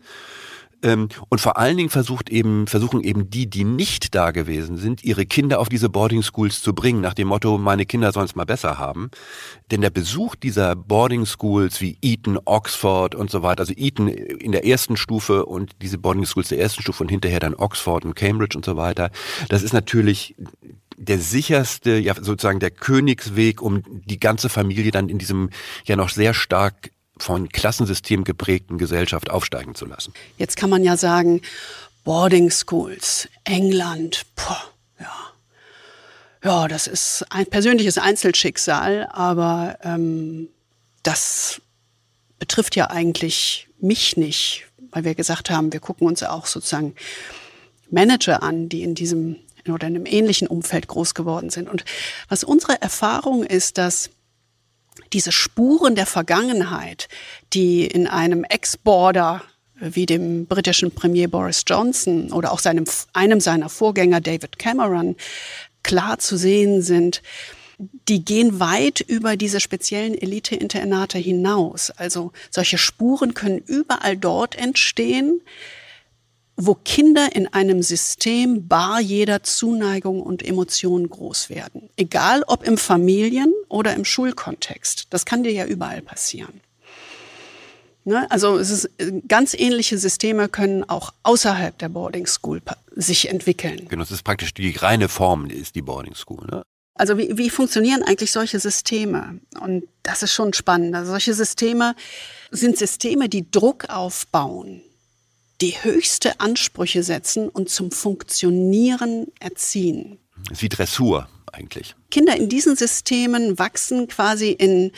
[0.84, 5.04] Ähm, und vor allen Dingen versucht eben, versuchen eben die, die nicht da gewesen sind,
[5.04, 8.36] ihre Kinder auf diese Boarding Schools zu bringen, nach dem Motto, meine Kinder sollen es
[8.36, 9.10] mal besser haben.
[9.72, 14.52] Denn der Besuch dieser Boarding Schools wie Eton, Oxford und so weiter, also Eton in
[14.52, 18.16] der ersten Stufe und diese Boarding Schools der ersten Stufe und hinterher dann Oxford und
[18.16, 19.10] Cambridge und so weiter,
[19.50, 20.36] das ist natürlich
[20.98, 25.50] der sicherste, ja sozusagen der Königsweg, um die ganze Familie dann in diesem
[25.86, 30.14] ja noch sehr stark von Klassensystem geprägten Gesellschaft aufsteigen zu lassen.
[30.38, 31.42] Jetzt kann man ja sagen,
[32.04, 34.64] Boarding Schools, England, boah,
[35.00, 35.14] ja.
[36.44, 40.50] Ja, das ist ein persönliches Einzelschicksal, aber ähm,
[41.04, 41.62] das
[42.40, 44.66] betrifft ja eigentlich mich nicht.
[44.94, 46.96] weil wir gesagt haben, wir gucken uns auch sozusagen
[47.90, 51.70] Manager an, die in diesem oder in einem ähnlichen Umfeld groß geworden sind.
[51.70, 51.86] Und
[52.28, 54.10] was unsere Erfahrung ist, dass
[55.14, 57.08] diese Spuren der Vergangenheit,
[57.54, 59.44] die in einem Ex-Border
[59.80, 65.16] wie dem britischen Premier Boris Johnson oder auch seinem, einem seiner Vorgänger David Cameron
[65.84, 67.22] klar zu sehen sind,
[68.08, 71.92] die gehen weit über diese speziellen Elite-Internate hinaus.
[71.92, 75.42] Also solche Spuren können überall dort entstehen,
[76.56, 81.90] wo Kinder in einem System bar jeder Zuneigung und Emotionen groß werden.
[81.98, 85.08] Egal ob im Familien- oder im Schulkontext.
[85.10, 86.62] Das kann dir ja überall passieren.
[88.06, 88.30] Ne?
[88.30, 88.90] Also es ist,
[89.28, 92.62] ganz ähnliche Systeme können auch außerhalb der Boarding School
[92.96, 93.88] sich entwickeln.
[93.88, 96.46] Genau, das ist praktisch die reine Form, ist die Boarding School.
[96.52, 96.64] Ne?
[96.96, 99.40] Also wie, wie funktionieren eigentlich solche Systeme?
[99.60, 100.94] Und das ist schon spannend.
[100.96, 101.96] Also solche Systeme
[102.52, 104.82] sind Systeme, die Druck aufbauen,
[105.64, 110.20] die höchste Ansprüche setzen und zum Funktionieren erziehen.
[110.50, 111.96] Das ist wie Dressur eigentlich.
[112.12, 114.92] Kinder in diesen Systemen wachsen quasi in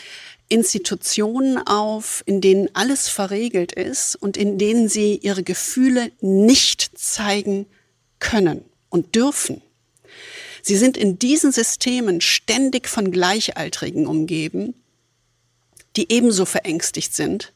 [0.50, 7.68] Institutionen auf, in denen alles verregelt ist und in denen sie ihre Gefühle nicht zeigen
[8.18, 9.62] können und dürfen.
[10.64, 14.74] Sie sind in diesen Systemen ständig von Gleichaltrigen umgeben,
[15.96, 17.54] die ebenso verängstigt sind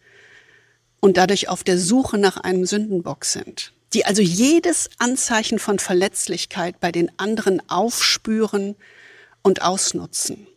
[1.00, 6.80] und dadurch auf der Suche nach einem Sündenbock sind, die also jedes Anzeichen von Verletzlichkeit
[6.80, 8.76] bei den anderen aufspüren
[9.42, 10.48] und ausnutzen.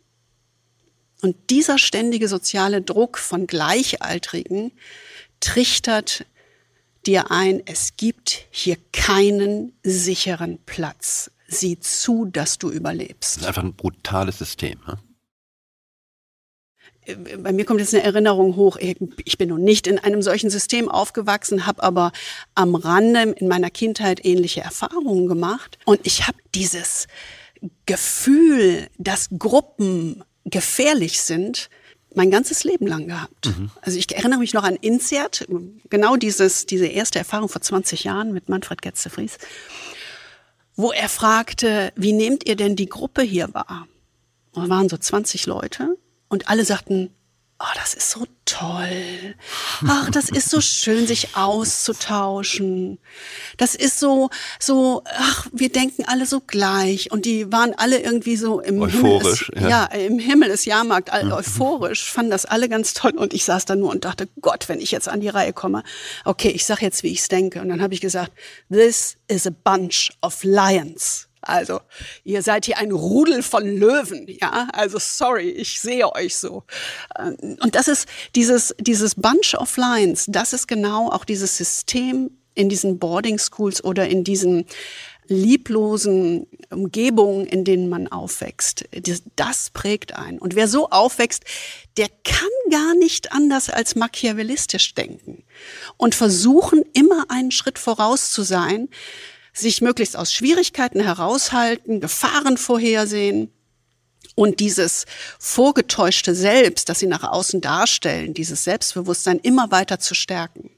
[1.21, 4.73] Und dieser ständige soziale Druck von Gleichaltrigen
[5.39, 6.25] trichtert
[7.05, 11.31] dir ein, es gibt hier keinen sicheren Platz.
[11.47, 13.37] Sieh zu, dass du überlebst.
[13.37, 14.79] Das ist einfach ein brutales System.
[14.87, 14.97] Ne?
[17.39, 18.77] Bei mir kommt jetzt eine Erinnerung hoch.
[19.25, 22.11] Ich bin nun nicht in einem solchen System aufgewachsen, habe aber
[22.55, 25.77] am Rande in meiner Kindheit ähnliche Erfahrungen gemacht.
[25.85, 27.07] Und ich habe dieses
[27.85, 31.69] Gefühl, dass Gruppen gefährlich sind,
[32.15, 33.47] mein ganzes Leben lang gehabt.
[33.47, 33.71] Mhm.
[33.81, 35.47] Also ich erinnere mich noch an Insert,
[35.89, 39.37] genau dieses, diese erste Erfahrung vor 20 Jahren mit Manfred Getze-Fries,
[40.75, 43.87] wo er fragte, wie nehmt ihr denn die Gruppe hier wahr?
[44.53, 45.97] Da waren so 20 Leute
[46.33, 47.11] und alle sagten,
[47.59, 49.35] oh, das ist so toll.
[49.87, 52.97] Ach, das ist so schön, sich auszutauschen.
[53.57, 57.11] Das ist so, so, ach, wir denken alle so gleich.
[57.11, 59.61] Und die waren alle irgendwie so im euphorisch, Himmel.
[59.61, 59.89] Ist, ja.
[59.91, 60.05] ja.
[60.05, 61.31] im Himmel ist Jahrmarkt, mhm.
[61.31, 63.13] euphorisch, fanden das alle ganz toll.
[63.15, 65.83] Und ich saß da nur und dachte, Gott, wenn ich jetzt an die Reihe komme.
[66.25, 67.61] Okay, ich sag jetzt, wie ich es denke.
[67.61, 68.31] Und dann habe ich gesagt,
[68.71, 71.29] this is a bunch of lions.
[71.43, 71.81] Also,
[72.23, 74.69] ihr seid hier ein Rudel von Löwen, ja?
[74.73, 76.63] Also, sorry, ich sehe euch so.
[77.19, 82.31] Ähm, und das ist dieses, dieses Bunch of Lines, das ist genau auch dieses System
[82.55, 84.65] in diesen Boarding Schools oder in diesen
[85.27, 88.85] lieblosen Umgebungen, in denen man aufwächst.
[89.35, 90.39] Das prägt einen.
[90.39, 91.43] Und wer so aufwächst,
[91.97, 95.43] der kann gar nicht anders als machiavellistisch denken
[95.97, 98.89] und versuchen, immer einen Schritt voraus zu sein,
[99.53, 103.51] sich möglichst aus Schwierigkeiten heraushalten, Gefahren vorhersehen.
[104.35, 105.05] Und dieses
[105.37, 110.71] vorgetäuschte Selbst, das sie nach außen darstellen, dieses Selbstbewusstsein immer weiter zu stärken.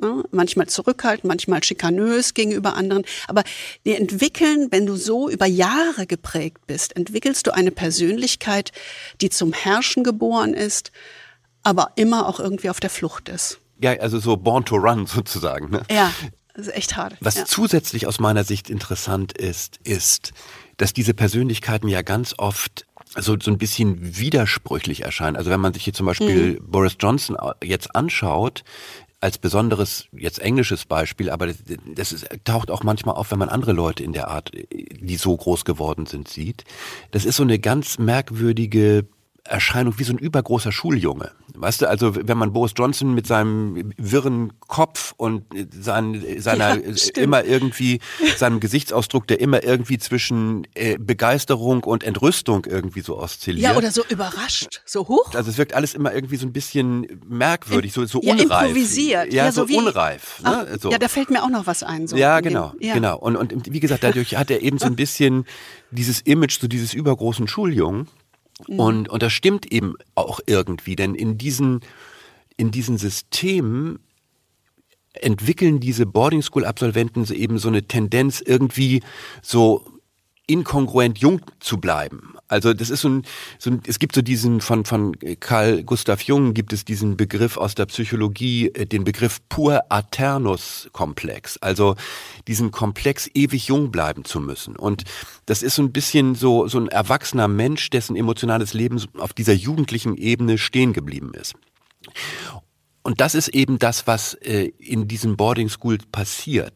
[0.00, 0.22] Ne?
[0.30, 3.04] Manchmal zurückhalten, manchmal schikanös gegenüber anderen.
[3.26, 3.42] Aber
[3.84, 8.72] die entwickeln, wenn du so über Jahre geprägt bist, entwickelst du eine Persönlichkeit,
[9.20, 10.92] die zum Herrschen geboren ist,
[11.64, 13.58] aber immer auch irgendwie auf der Flucht ist.
[13.80, 15.70] Ja, also so born to run sozusagen.
[15.70, 15.82] Ne?
[15.90, 16.12] Ja.
[16.58, 17.14] Das ist echt hart.
[17.20, 17.44] Was ja.
[17.44, 20.32] zusätzlich aus meiner Sicht interessant ist, ist,
[20.76, 22.84] dass diese Persönlichkeiten ja ganz oft
[23.16, 25.36] so, so ein bisschen widersprüchlich erscheinen.
[25.36, 26.68] Also wenn man sich hier zum Beispiel mhm.
[26.68, 28.64] Boris Johnson jetzt anschaut,
[29.20, 31.58] als besonderes, jetzt englisches Beispiel, aber das,
[31.94, 35.36] das ist, taucht auch manchmal auf, wenn man andere Leute in der Art, die so
[35.36, 36.64] groß geworden sind, sieht.
[37.12, 39.06] Das ist so eine ganz merkwürdige
[39.48, 41.32] Erscheinung wie so ein übergroßer Schuljunge.
[41.54, 46.94] Weißt du, also wenn man Boris Johnson mit seinem wirren Kopf und sein, seiner ja,
[47.16, 48.00] immer irgendwie,
[48.36, 53.72] seinem Gesichtsausdruck, der immer irgendwie zwischen äh, Begeisterung und Entrüstung irgendwie so oszilliert.
[53.72, 55.34] Ja, oder so überrascht, so hoch.
[55.34, 58.68] Also es wirkt alles immer irgendwie so ein bisschen merkwürdig, so, so ja, unreif.
[58.68, 59.32] improvisiert.
[59.32, 60.40] Ja, ja so, so wie, unreif.
[60.42, 60.66] Ne?
[60.70, 60.90] Ach, so.
[60.90, 62.06] Ja, da fällt mir auch noch was ein.
[62.06, 62.94] So ja, genau, ja.
[62.94, 63.18] genau.
[63.18, 65.44] Und, und wie gesagt, dadurch hat er eben so ein bisschen
[65.90, 68.06] dieses Image, so dieses übergroßen Schuljungen.
[68.66, 68.80] Mhm.
[68.80, 71.80] Und, und das stimmt eben auch irgendwie, denn in diesen,
[72.56, 74.00] in diesen Systemen
[75.12, 79.02] entwickeln diese Boarding School Absolventen eben so eine Tendenz irgendwie
[79.42, 79.84] so
[80.46, 82.37] inkongruent jung zu bleiben.
[82.48, 83.22] Also das ist so ein,
[83.58, 87.56] so ein, es gibt so diesen von von Karl Gustav Jung gibt es diesen Begriff
[87.56, 91.58] aus der Psychologie, äh, den Begriff pur aternus Komplex.
[91.58, 91.94] Also
[92.46, 94.76] diesen Komplex ewig jung bleiben zu müssen.
[94.76, 95.04] Und
[95.46, 99.52] das ist so ein bisschen so so ein erwachsener Mensch, dessen emotionales Leben auf dieser
[99.52, 101.54] jugendlichen Ebene stehen geblieben ist.
[103.02, 106.74] Und das ist eben das, was äh, in diesem Boarding School passiert.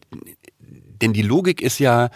[0.59, 2.11] Denn die Logik ist ja,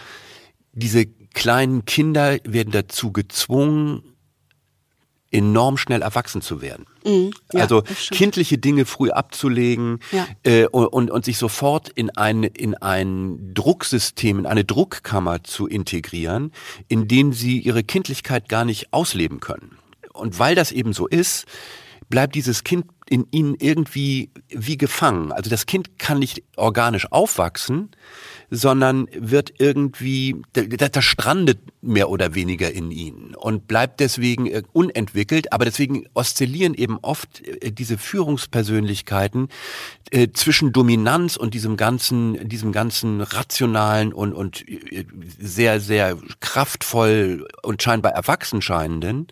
[0.77, 4.03] diese kleinen Kinder werden dazu gezwungen,
[5.31, 6.87] enorm schnell erwachsen zu werden.
[7.05, 10.27] Mhm, ja, also kindliche Dinge früh abzulegen ja.
[10.45, 16.53] äh, und, und sich sofort in ein, in ein Drucksystem, in eine Druckkammer zu integrieren,
[16.89, 19.77] in dem sie ihre Kindlichkeit gar nicht ausleben können.
[20.15, 21.45] Und weil das eben so ist,
[22.09, 25.33] bleibt dieses Kind in ihnen irgendwie wie gefangen.
[25.33, 27.91] Also das Kind kann nicht organisch aufwachsen,
[28.51, 35.53] sondern wird irgendwie, das strandet mehr oder weniger in ihnen und bleibt deswegen äh, unentwickelt.
[35.53, 39.49] Aber deswegen oszillieren eben oft äh, diese Führungspersönlichkeiten
[40.11, 44.65] äh, zwischen Dominanz und diesem ganzen, diesem ganzen rationalen und, und
[45.39, 49.29] sehr, sehr kraftvoll und scheinbar erwachsen scheinenden,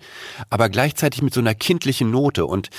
[0.50, 2.46] aber gleichzeitig mit so einer kindlichen Note.
[2.46, 2.70] Und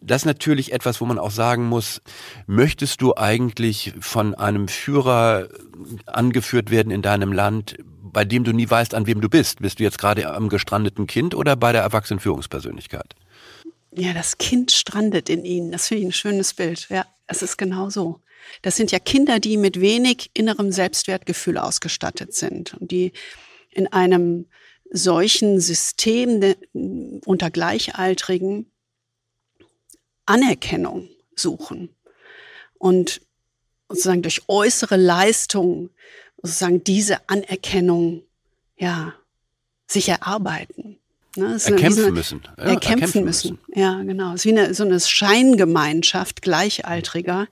[0.00, 2.02] das ist natürlich etwas, wo man auch sagen muss,
[2.46, 5.48] möchtest du eigentlich von einem Führer
[6.06, 9.60] angeführt werden in deinem Land, bei dem du nie weißt, an wem du bist?
[9.60, 13.14] Bist du jetzt gerade am gestrandeten Kind oder bei der erwachsenen Führungspersönlichkeit?
[13.92, 15.72] Ja, das Kind strandet in ihnen.
[15.72, 16.88] Das finde ich ein schönes Bild.
[16.90, 18.20] Ja, es ist genau so.
[18.62, 23.12] Das sind ja Kinder, die mit wenig innerem Selbstwertgefühl ausgestattet sind und die
[23.70, 24.46] in einem
[24.90, 26.54] solchen System
[27.24, 28.70] unter Gleichaltrigen
[30.26, 31.90] Anerkennung suchen
[32.78, 33.20] und
[33.88, 35.90] sozusagen durch äußere Leistung
[36.42, 38.22] sozusagen diese Anerkennung
[38.76, 39.14] ja
[39.86, 40.98] sich erarbeiten.
[41.36, 41.58] Ne?
[41.64, 42.42] Erkämpfen eine, müssen.
[42.44, 43.58] Ja, erkämpfen, erkämpfen müssen.
[43.66, 43.80] müssen.
[43.80, 44.34] Ja, genau.
[44.34, 47.48] Es ist wie eine, so eine Scheingemeinschaft Gleichaltriger,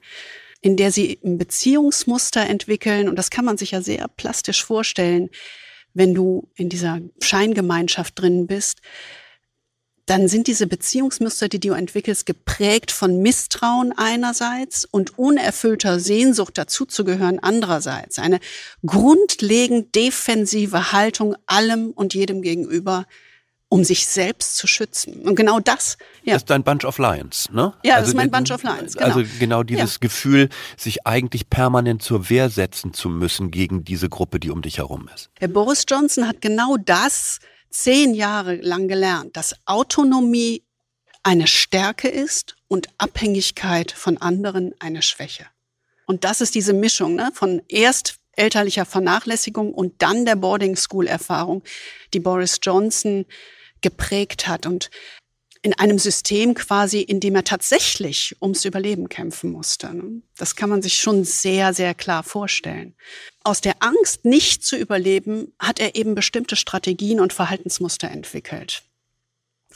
[0.61, 3.09] in der sie ein Beziehungsmuster entwickeln.
[3.09, 5.31] Und das kann man sich ja sehr plastisch vorstellen,
[5.95, 8.81] wenn du in dieser Scheingemeinschaft drin bist
[10.13, 17.39] dann sind diese Beziehungsmuster, die du entwickelst, geprägt von Misstrauen einerseits und unerfüllter Sehnsucht dazuzugehören
[17.39, 18.19] andererseits.
[18.19, 18.39] Eine
[18.85, 23.07] grundlegend defensive Haltung allem und jedem gegenüber,
[23.71, 25.23] um sich selbst zu schützen.
[25.23, 26.35] Und genau das, ja.
[26.35, 27.73] Das ist dein Bunch of Lions, ne?
[27.83, 29.15] Ja, also, das ist mein Bunch of Lions, genau.
[29.15, 29.99] Also genau dieses ja.
[30.01, 34.77] Gefühl, sich eigentlich permanent zur Wehr setzen zu müssen gegen diese Gruppe, die um dich
[34.77, 35.31] herum ist.
[35.39, 37.39] Herr Boris Johnson hat genau das
[37.73, 40.63] zehn Jahre lang gelernt, dass Autonomie
[41.23, 45.47] eine Stärke ist und Abhängigkeit von anderen eine Schwäche.
[46.07, 51.07] Und das ist diese Mischung ne, von erst elterlicher Vernachlässigung und dann der Boarding School
[51.07, 51.63] Erfahrung,
[52.13, 53.27] die Boris Johnson
[53.83, 54.91] geprägt hat und
[55.63, 59.95] in einem System quasi, in dem er tatsächlich ums Überleben kämpfen musste.
[59.95, 60.23] Ne.
[60.37, 62.97] Das kann man sich schon sehr, sehr klar vorstellen
[63.45, 68.83] aus der Angst, nicht zu überleben, hat er eben bestimmte Strategien und Verhaltensmuster entwickelt,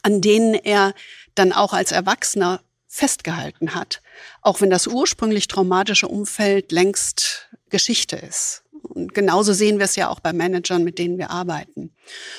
[0.03, 0.95] an denen er
[1.35, 4.01] dann auch als Erwachsener festgehalten hat,
[4.41, 8.63] auch wenn das ursprünglich traumatische Umfeld längst Geschichte ist.
[8.83, 11.93] Und genauso sehen wir es ja auch bei Managern, mit denen wir arbeiten.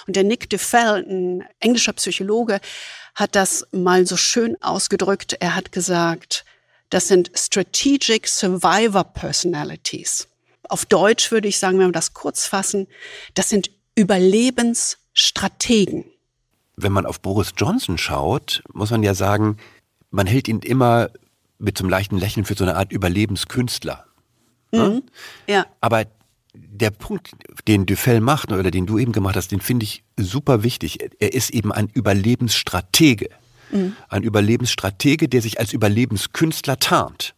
[0.07, 2.59] Und der Nick DeFell, ein englischer Psychologe,
[3.13, 5.35] hat das mal so schön ausgedrückt.
[5.39, 6.45] Er hat gesagt,
[6.89, 10.27] das sind Strategic Survivor Personalities.
[10.69, 12.87] Auf Deutsch würde ich sagen, wenn wir das kurz fassen,
[13.33, 16.05] das sind Überlebensstrategen.
[16.75, 19.57] Wenn man auf Boris Johnson schaut, muss man ja sagen,
[20.11, 21.09] man hält ihn immer
[21.57, 24.05] mit so einem leichten Lächeln für so eine Art Überlebenskünstler.
[24.71, 25.03] Mhm.
[25.47, 25.65] Ja.
[25.81, 26.05] Aber
[26.53, 27.31] der Punkt,
[27.67, 30.99] den Dufell macht oder den du eben gemacht hast, den finde ich super wichtig.
[31.19, 33.29] Er ist eben ein Überlebensstratege.
[33.71, 33.95] Mhm.
[34.09, 37.33] Ein Überlebensstratege, der sich als Überlebenskünstler tarnt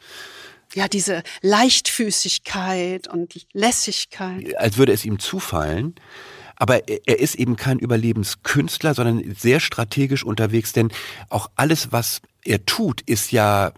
[0.73, 4.57] ja, diese Leichtfüßigkeit und Lässigkeit.
[4.57, 5.95] Als würde es ihm zufallen.
[6.55, 10.91] Aber er ist eben kein Überlebenskünstler, sondern sehr strategisch unterwegs, denn
[11.29, 13.71] auch alles, was er tut, ist ja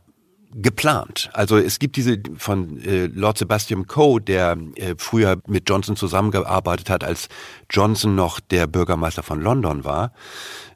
[0.54, 1.30] geplant.
[1.34, 6.90] Also es gibt diese von äh, Lord Sebastian Coe, der äh, früher mit Johnson zusammengearbeitet
[6.90, 7.30] hat, als
[7.70, 10.12] Johnson noch der Bürgermeister von London war.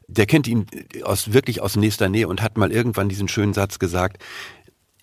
[0.08, 0.66] Der kennt ihn
[1.02, 4.22] aus wirklich aus nächster Nähe und hat mal irgendwann diesen schönen Satz gesagt: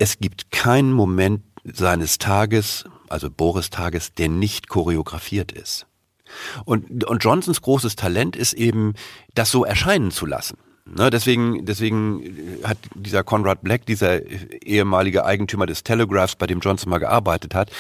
[0.04, 5.88] es gibt keinen Moment seines Tages, also Boris Tages, der nicht choreografiert ist.
[6.66, 8.96] Und, und Johnsons großes Talent ist eben,
[9.34, 10.58] das so erscheinen zu lassen.
[10.86, 14.30] Ne, deswegen, deswegen hat dieser Conrad Black, dieser
[14.66, 17.72] ehemalige Eigentümer des Telegraphs, bei dem Johnson mal gearbeitet hat,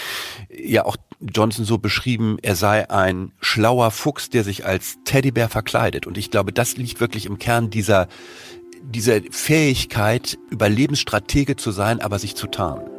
[0.47, 6.07] ja auch Johnson so beschrieben, er sei ein schlauer Fuchs, der sich als Teddybär verkleidet.
[6.07, 8.07] Und ich glaube, das liegt wirklich im Kern dieser,
[8.83, 12.89] dieser Fähigkeit, Überlebensstratege zu sein, aber sich zu tarnen.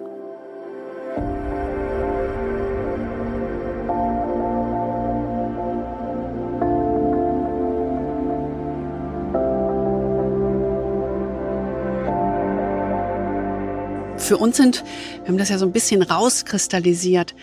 [14.17, 14.85] Für uns sind,
[15.21, 17.35] wir haben das ja so ein bisschen rauskristallisiert,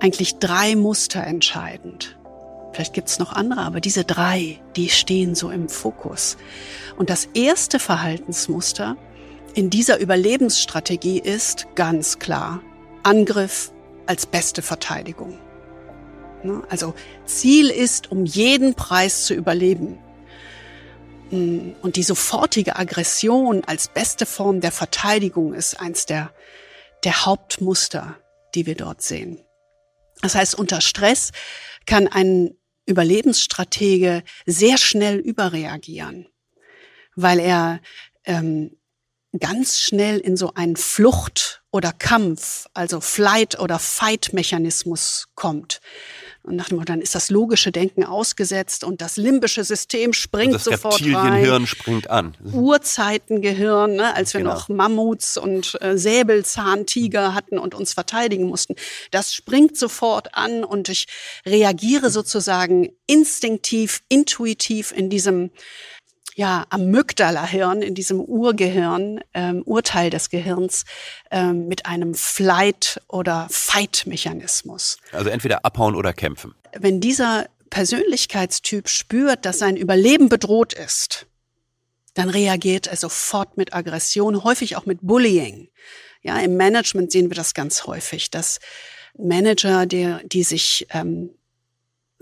[0.00, 2.16] eigentlich drei Muster entscheidend.
[2.74, 6.36] Vielleicht gibt es noch andere, aber diese drei, die stehen so im Fokus.
[6.96, 8.96] Und das erste Verhaltensmuster
[9.54, 12.62] in dieser Überlebensstrategie ist ganz klar
[13.04, 13.72] Angriff
[14.06, 15.38] als beste Verteidigung.
[16.42, 16.64] Ne?
[16.68, 16.94] Also
[17.26, 19.98] Ziel ist, um jeden Preis zu überleben.
[21.30, 26.32] Und die sofortige Aggression als beste Form der Verteidigung ist eins der,
[27.04, 28.16] der Hauptmuster,
[28.56, 29.38] die wir dort sehen.
[30.22, 31.30] Das heißt, unter Stress
[31.86, 36.26] kann ein Überlebensstratege sehr schnell überreagieren,
[37.16, 37.80] weil er
[38.24, 38.76] ähm,
[39.38, 45.80] ganz schnell in so einen Flucht- oder Kampf, also Flight- oder Fight-Mechanismus kommt.
[46.46, 50.52] Und nach dem Motto, dann ist das logische Denken ausgesetzt und das limbische System springt
[50.54, 51.66] das sofort Reptilienhirn rein.
[51.66, 52.36] springt an.
[52.52, 54.52] Urzeitengehirn, ne, als wir Genau.
[54.52, 58.74] noch Mammuts und äh, Säbelzahntiger hatten und uns verteidigen mussten.
[59.10, 61.06] Das springt sofort an und ich
[61.46, 65.50] reagiere sozusagen instinktiv, intuitiv in diesem
[66.34, 70.84] ja, Amygdala-Hirn, in diesem Urgehirn, ähm, Urteil des Gehirns,
[71.30, 74.98] ähm, mit einem Flight- oder Fight-Mechanismus.
[75.12, 76.54] Also entweder abhauen oder kämpfen.
[76.76, 81.26] Wenn dieser Persönlichkeitstyp spürt, dass sein Überleben bedroht ist,
[82.14, 85.68] dann reagiert er sofort mit Aggression, häufig auch mit Bullying.
[86.22, 88.58] Ja, im Management sehen wir das ganz häufig, dass
[89.16, 91.30] Manager, die, die sich ähm,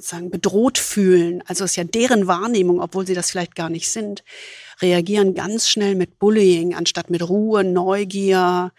[0.09, 4.25] sagen, bedroht fühlen, also ist ja deren Wahrnehmung, obwohl sie das vielleicht gar nicht sind,
[4.81, 8.73] reagieren ganz schnell mit Bullying, anstatt mit Ruhe, Neugier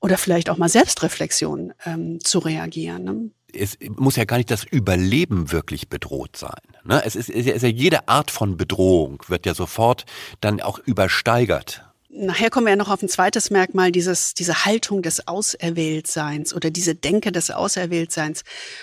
[0.00, 3.04] oder vielleicht auch mal Selbstreflexion ähm, zu reagieren.
[3.04, 3.30] Ne?
[3.52, 6.60] es muss ja gar nicht das Überleben wirklich bedroht sein.
[6.84, 7.02] Ne?
[7.04, 10.04] Es, ist, es ist ja jede Art von Bedrohung wird ja sofort
[10.40, 11.84] dann auch übersteigert.
[12.20, 16.70] Nachher kommen wir ja noch auf ein zweites Merkmal, dieses, diese Haltung des Auserwähltseins oder
[16.70, 18.42] diese Denke des Auserwähltseins.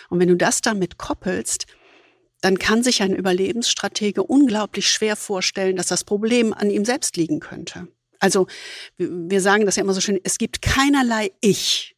[0.10, 1.66] Und wenn du das damit koppelst,
[2.40, 7.42] dann kann sich ein Überlebensstratege unglaublich schwer vorstellen, dass das Problem an ihm selbst liegen
[7.42, 7.90] könnte.
[8.20, 8.48] Also
[8.98, 11.96] wir sagen das ja immer so schön, es gibt keinerlei Ich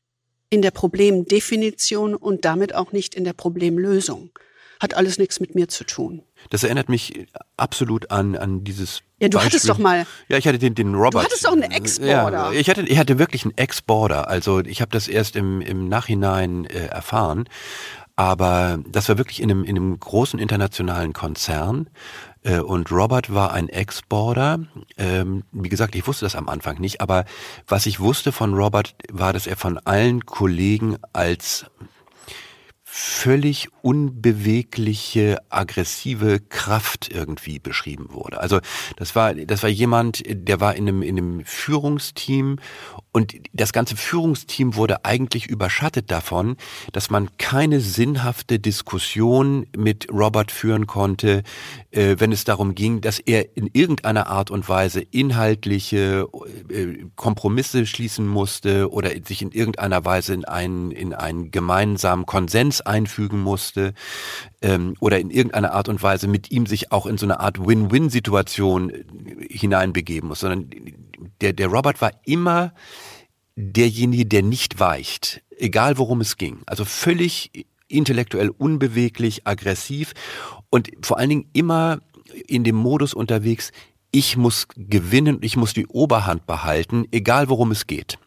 [0.50, 4.32] in der Problemdefinition und damit auch nicht in der Problemlösung.
[4.80, 6.24] Hat alles nichts mit mir zu tun.
[6.50, 9.02] Das erinnert mich absolut an, an dieses.
[9.20, 9.50] Ja, du Beispiel.
[9.52, 10.06] hattest doch mal.
[10.28, 11.14] Ja, ich hatte den, den Robert.
[11.16, 12.52] Du hattest doch einen Ex-Border.
[12.52, 14.28] Ja, ich hatte, ich hatte wirklich einen Ex-Border.
[14.28, 17.46] Also ich habe das erst im, im Nachhinein äh, erfahren.
[18.16, 21.90] Aber das war wirklich in einem, in einem großen internationalen Konzern.
[22.44, 24.60] Äh, Und Robert war ein Ex-Border.
[24.98, 27.02] Ähm, Wie gesagt, ich wusste das am Anfang nicht.
[27.02, 27.26] Aber
[27.68, 31.66] was ich wusste von Robert war, dass er von allen Kollegen als
[32.84, 38.42] völlig unbewegliche, aggressive Kraft irgendwie beschrieben wurde.
[38.42, 38.60] Also
[38.98, 42.58] das war, das war jemand, der war in einem, in einem Führungsteam
[43.14, 46.58] und das ganze Führungsteam wurde eigentlich überschattet davon,
[46.92, 51.44] dass man keine sinnhafte Diskussion mit Robert führen konnte,
[51.92, 56.28] äh, wenn es darum ging, dass er in irgendeiner Art und Weise inhaltliche
[56.70, 62.82] äh, Kompromisse schließen musste oder sich in irgendeiner Weise in einen, in einen gemeinsamen Konsens
[62.82, 63.77] einfügen musste
[64.62, 67.66] ähm, oder in irgendeiner Art und Weise mit ihm sich auch in so eine Art
[67.66, 69.04] Win-Win-Situation äh,
[69.50, 70.70] hineinbegeben muss, sondern
[71.42, 72.74] der, der Robert war immer
[73.56, 76.60] derjenige, der nicht weicht, egal worum es ging.
[76.66, 77.52] Also völlig
[77.88, 80.14] intellektuell unbeweglich, aggressiv
[80.70, 82.00] und vor allen Dingen immer
[82.48, 83.72] in dem Modus unterwegs,
[84.12, 88.20] ich muss gewinnen, ich muss die Oberhand behalten, egal worum es geht.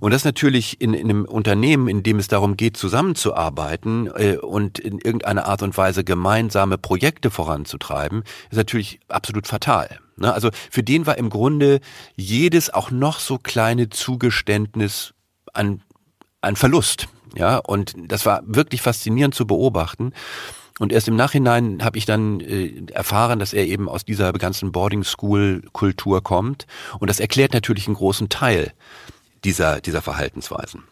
[0.00, 4.78] Und das natürlich in, in einem Unternehmen, in dem es darum geht, zusammenzuarbeiten äh, und
[4.78, 9.98] in irgendeiner Art und Weise gemeinsame Projekte voranzutreiben, ist natürlich absolut fatal.
[10.16, 10.32] Ne?
[10.32, 11.80] Also für den war im Grunde
[12.16, 15.14] jedes auch noch so kleine Zugeständnis
[15.52, 15.82] ein,
[16.40, 17.08] ein Verlust.
[17.34, 20.12] Ja, und das war wirklich faszinierend zu beobachten.
[20.78, 24.72] Und erst im Nachhinein habe ich dann äh, erfahren, dass er eben aus dieser ganzen
[24.72, 26.66] Boarding School Kultur kommt.
[26.98, 28.72] Und das erklärt natürlich einen großen Teil
[29.44, 30.84] dieser, dieser Verhaltensweisen.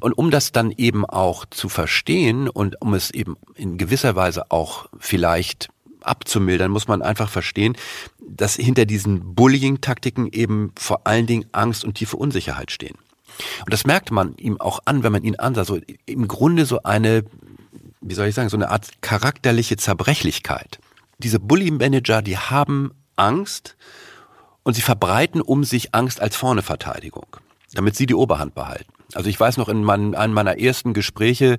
[0.00, 4.50] Und um das dann eben auch zu verstehen und um es eben in gewisser Weise
[4.50, 5.68] auch vielleicht
[6.02, 7.76] abzumildern, muss man einfach verstehen,
[8.20, 12.96] dass hinter diesen Bullying-Taktiken eben vor allen Dingen Angst und tiefe Unsicherheit stehen.
[13.64, 15.64] Und das merkt man ihm auch an, wenn man ihn ansah.
[15.64, 17.24] So im Grunde so eine,
[18.00, 20.78] wie soll ich sagen, so eine Art charakterliche Zerbrechlichkeit.
[21.18, 23.76] Diese Bully-Manager, die haben Angst
[24.62, 27.26] und sie verbreiten um sich Angst als Vorne-Verteidigung,
[27.76, 28.92] damit sie die Oberhand behalten.
[29.14, 31.58] Also ich weiß noch in meinen, einem meiner ersten Gespräche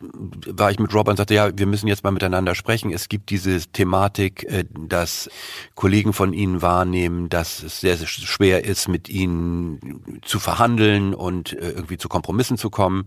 [0.00, 2.92] war ich mit Robert und sagte, ja, wir müssen jetzt mal miteinander sprechen.
[2.92, 5.28] Es gibt diese Thematik, äh, dass
[5.74, 11.52] Kollegen von Ihnen wahrnehmen, dass es sehr, sehr schwer ist, mit Ihnen zu verhandeln und
[11.52, 13.06] äh, irgendwie zu Kompromissen zu kommen.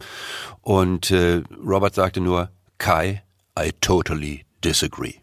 [0.62, 3.24] Und äh, Robert sagte nur, Kai,
[3.58, 5.21] I totally disagree.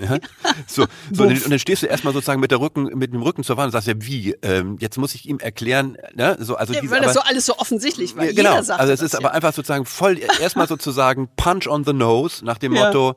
[0.00, 0.18] Ja?
[0.66, 3.56] So, so und, dann, stehst du erstmal sozusagen mit der Rücken, mit dem Rücken zur
[3.56, 4.34] Wand und sagst ja, wie?
[4.42, 6.36] Ähm, jetzt muss ich ihm erklären, ne?
[6.40, 8.26] So, also ja, diese, weil aber, das so alles so offensichtlich war.
[8.26, 9.34] Genau, Jeder sagt also es ist das, aber ja.
[9.34, 12.86] einfach sozusagen voll erstmal sozusagen Punch on the nose nach dem Ja.
[12.86, 13.14] Motto,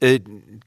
[0.00, 0.20] äh,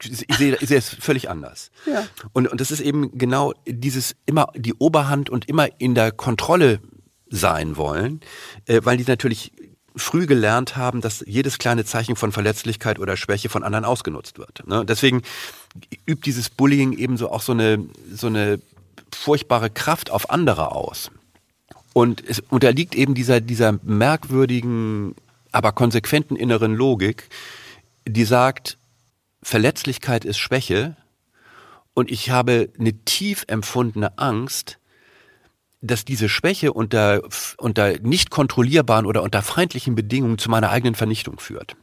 [0.03, 1.71] ich sehe sehe es völlig anders.
[1.85, 2.05] Ja.
[2.33, 6.81] Und und das ist eben genau dieses immer die Oberhand und immer in der Kontrolle
[7.29, 8.21] sein wollen,
[8.65, 9.51] äh, weil die natürlich
[9.97, 14.65] früh gelernt haben, dass jedes kleine Zeichen von Verletzlichkeit oder Schwäche von anderen ausgenutzt wird.
[14.67, 14.85] Ne?
[14.85, 15.21] Deswegen
[16.05, 17.83] übt dieses Bullying eben so auch so eine,
[18.13, 18.59] so eine
[19.13, 21.11] furchtbare Kraft auf andere aus.
[21.93, 25.15] Und es unterliegt eben dieser, dieser merkwürdigen,
[25.51, 27.29] aber konsequenten inneren Logik,
[28.07, 28.77] die sagt,
[29.41, 30.95] Verletzlichkeit ist Schwäche
[31.93, 34.77] und ich habe eine tief empfundene Angst,
[35.81, 37.21] dass diese Schwäche unter,
[37.57, 41.75] unter nicht kontrollierbaren oder unter feindlichen Bedingungen zu meiner eigenen Vernichtung führt.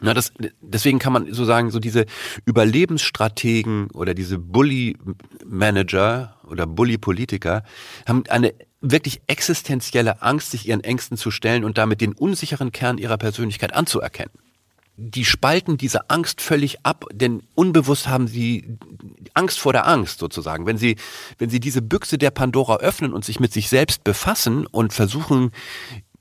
[0.00, 2.06] Na, das, deswegen kann man so sagen, so diese
[2.44, 7.62] Überlebensstrategen oder diese Bully-Manager oder Bully-Politiker
[8.06, 12.98] haben eine wirklich existenzielle Angst, sich ihren Ängsten zu stellen und damit den unsicheren Kern
[12.98, 14.32] ihrer Persönlichkeit anzuerkennen.
[14.96, 18.78] Die spalten diese Angst völlig ab, denn unbewusst haben sie
[19.34, 20.66] Angst vor der Angst sozusagen.
[20.66, 20.96] Wenn sie,
[21.38, 25.50] wenn sie diese Büchse der Pandora öffnen und sich mit sich selbst befassen und versuchen,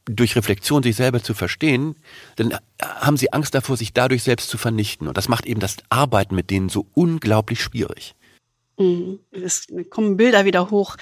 [0.05, 1.95] durch Reflexion sich selber zu verstehen,
[2.35, 5.07] dann haben sie Angst davor, sich dadurch selbst zu vernichten.
[5.07, 8.15] Und das macht eben das Arbeiten mit denen so unglaublich schwierig.
[8.77, 9.19] Mhm.
[9.31, 10.97] Es kommen Bilder wieder hoch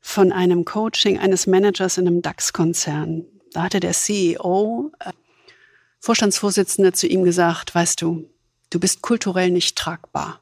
[0.00, 3.24] von einem Coaching eines Managers in einem DAX-Konzern.
[3.52, 4.90] Da hatte der CEO,
[6.02, 8.28] Vorstandsvorsitzende, zu ihm gesagt, weißt du,
[8.70, 10.40] du bist kulturell nicht tragbar.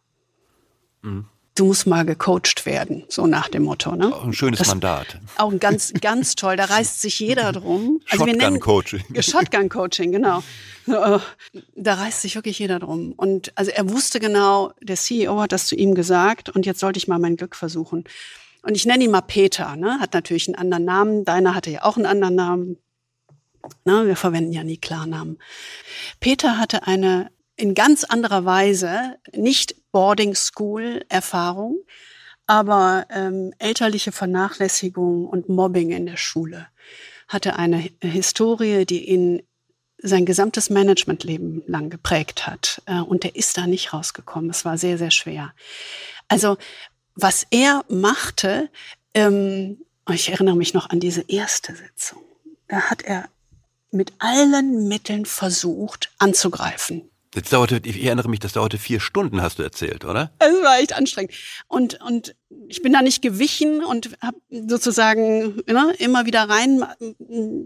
[1.02, 1.26] Mhm.
[1.54, 3.94] Du musst mal gecoacht werden, so nach dem Motto.
[3.94, 4.14] Ne?
[4.14, 5.18] Auch ein schönes Das- Mandat.
[5.36, 6.56] Auch ganz, ganz toll.
[6.56, 8.00] Da reißt sich jeder drum.
[8.08, 9.04] Also Shotgun-Coaching.
[9.20, 10.42] Shotgun-Coaching, genau.
[10.86, 11.18] Äh,
[11.76, 13.12] Da reißt sich wirklich jeder drum.
[13.12, 16.96] Und also er wusste genau, der CEO hat das zu ihm gesagt und jetzt sollte
[16.96, 18.04] ich mal mein Glück versuchen.
[18.62, 19.98] Und ich nenne ihn mal Peter, ne?
[20.00, 21.24] hat natürlich einen anderen Namen.
[21.26, 22.76] Deiner hatte ja auch einen anderen Namen.
[23.84, 24.06] Ne?
[24.06, 25.38] Wir verwenden ja nie Klarnamen.
[26.20, 31.78] Peter hatte eine in ganz anderer Weise, nicht Boarding School Erfahrung,
[32.46, 36.66] aber ähm, elterliche Vernachlässigung und Mobbing in der Schule.
[37.28, 39.42] Hatte eine Hi- Historie, die ihn
[40.02, 42.82] sein gesamtes Managementleben lang geprägt hat.
[42.86, 44.48] Äh, und der ist da nicht rausgekommen.
[44.50, 45.52] Es war sehr, sehr schwer.
[46.28, 46.56] Also,
[47.14, 48.70] was er machte,
[49.12, 52.22] ähm, ich erinnere mich noch an diese erste Sitzung.
[52.68, 53.28] Da hat er
[53.90, 57.10] mit allen Mitteln versucht, anzugreifen.
[57.34, 60.32] Jetzt dauerte, ich erinnere mich, das dauerte vier Stunden, hast du erzählt, oder?
[60.40, 61.32] Es war echt anstrengend.
[61.68, 62.34] Und, und
[62.66, 66.84] ich bin da nicht gewichen und habe sozusagen ne, immer wieder rein,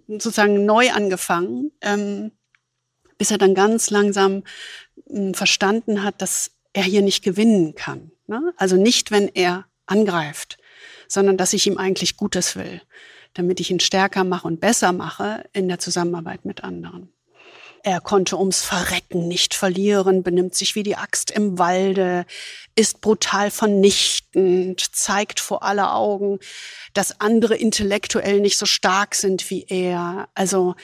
[0.06, 2.32] sozusagen neu angefangen, ähm,
[3.16, 4.42] bis er dann ganz langsam
[5.08, 8.10] ähm, verstanden hat, dass er hier nicht gewinnen kann.
[8.26, 8.52] Ne?
[8.58, 10.58] Also nicht, wenn er angreift,
[11.08, 12.82] sondern dass ich ihm eigentlich Gutes will,
[13.34, 17.10] damit ich ihn stärker mache und besser mache in der Zusammenarbeit mit anderen.
[17.86, 22.24] Er konnte ums Verrecken nicht verlieren, benimmt sich wie die Axt im Walde,
[22.74, 26.38] ist brutal vernichtend, zeigt vor aller Augen,
[26.94, 30.30] dass andere intellektuell nicht so stark sind wie er.
[30.34, 30.76] Also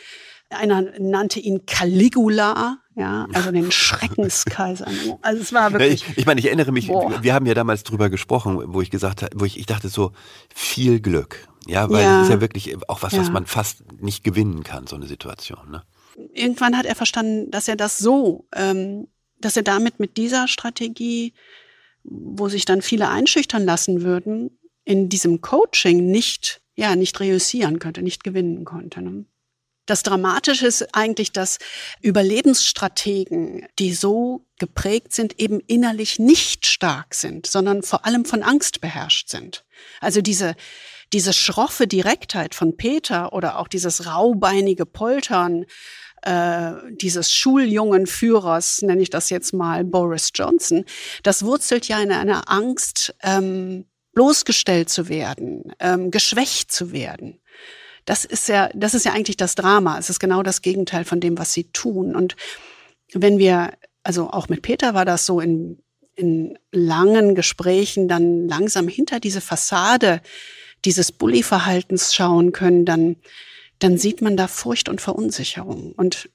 [0.50, 4.88] einer nannte ihn Caligula, ja, also den Schreckenskaiser.
[5.22, 6.06] Also es war wirklich.
[6.06, 7.22] ich, ich meine, ich erinnere mich, Boah.
[7.22, 10.12] wir haben ja damals drüber gesprochen, wo ich gesagt habe, wo ich, ich dachte so,
[10.54, 11.48] viel Glück.
[11.66, 12.20] Ja, weil Ja.
[12.22, 13.32] es ist ja wirklich auch was, was Ja.
[13.32, 15.70] man fast nicht gewinnen kann, so eine Situation.
[15.70, 15.82] Ne?
[16.34, 19.08] irgendwann hat er verstanden, dass er das so, ähm,
[19.38, 21.32] dass er damit mit dieser Strategie,
[22.02, 28.02] wo sich dann viele einschüchtern lassen würden, in diesem Coaching nicht, ja, nicht reüssieren könnte,
[28.02, 29.00] nicht gewinnen konnte.
[29.00, 29.24] Ne?
[29.86, 31.58] Das Dramatische ist eigentlich, dass
[32.50, 38.80] Überlebensstrategen, die so geprägt sind, eben innerlich nicht stark sind, sondern vor allem von Angst
[38.80, 39.64] beherrscht sind.
[40.00, 40.54] Also diese,
[41.12, 45.66] diese schroffe Direktheit von Peter oder auch dieses raubeinige Poltern
[46.22, 50.84] äh, dieses schuljungen Führers, nenne ich das jetzt mal, Boris Johnson,
[51.22, 57.40] das wurzelt ja in einer Angst, ähm, bloßgestellt zu werden, ähm, geschwächt zu werden.
[58.04, 59.98] Das ist ja, das ist ja eigentlich das Drama.
[59.98, 62.16] Es ist genau das Gegenteil von dem, was sie tun.
[62.16, 62.36] Und
[63.12, 65.82] wenn wir, also auch mit Peter war das so in,
[66.16, 70.20] in langen Gesprächen dann langsam hinter diese Fassade
[70.84, 73.16] dieses Bully-Verhaltens schauen können, dann,
[73.78, 76.30] dann sieht man da Furcht und Verunsicherung und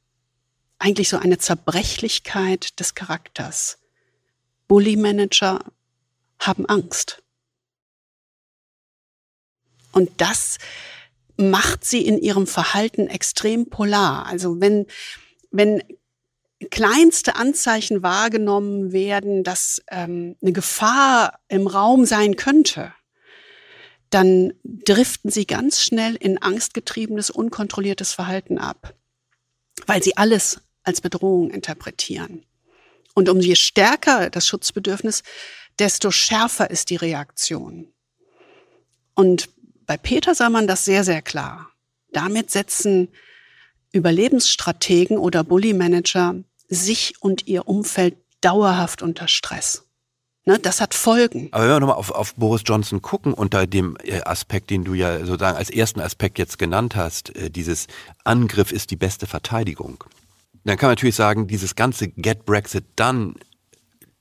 [0.80, 3.80] eigentlich so eine Zerbrechlichkeit des Charakters.
[4.68, 5.60] Bully-Manager
[6.40, 7.24] haben Angst.
[9.92, 10.58] Und das
[11.38, 14.26] macht sie in ihrem Verhalten extrem polar.
[14.26, 14.86] Also wenn,
[15.52, 15.82] wenn
[16.72, 22.94] kleinste Anzeichen wahrgenommen werden, dass ähm, eine Gefahr im Raum sein könnte,
[24.10, 28.94] dann driften sie ganz schnell in angstgetriebenes, unkontrolliertes Verhalten ab,
[29.88, 32.46] weil sie alles als Bedrohung interpretieren.
[33.14, 35.24] Und um je stärker das Schutzbedürfnis,
[35.80, 37.94] desto schärfer ist die Reaktion.
[39.16, 39.50] Und
[39.86, 41.72] bei Peter sah man das sehr, sehr klar.
[42.12, 43.10] Damit setzen
[43.92, 49.85] Überlebensstrategen oder Bully-Manager sich und ihr Umfeld dauerhaft unter Stress.
[50.48, 51.50] Ne, das hat Folgen.
[51.52, 54.94] Aber wenn wir nochmal auf, auf Boris Johnson gucken, unter dem äh, Aspekt, den du
[54.94, 57.88] ja sozusagen als ersten Aspekt jetzt genannt hast, äh, dieses
[58.24, 60.04] Angriff ist die beste Verteidigung.
[60.64, 63.34] Dann kann man natürlich sagen, dieses ganze Get Brexit Done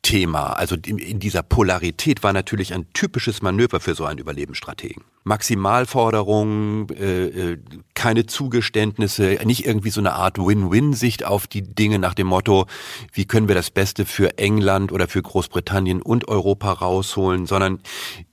[0.05, 5.03] Thema, also in dieser Polarität, war natürlich ein typisches Manöver für so einen Überlebensstrategen.
[5.25, 7.59] Maximalforderungen, äh, äh,
[7.95, 12.67] keine Zugeständnisse, nicht irgendwie so eine Art Win-Win-Sicht auf die Dinge nach dem Motto,
[13.15, 17.81] wie können wir das Beste für England oder für Großbritannien und Europa rausholen, sondern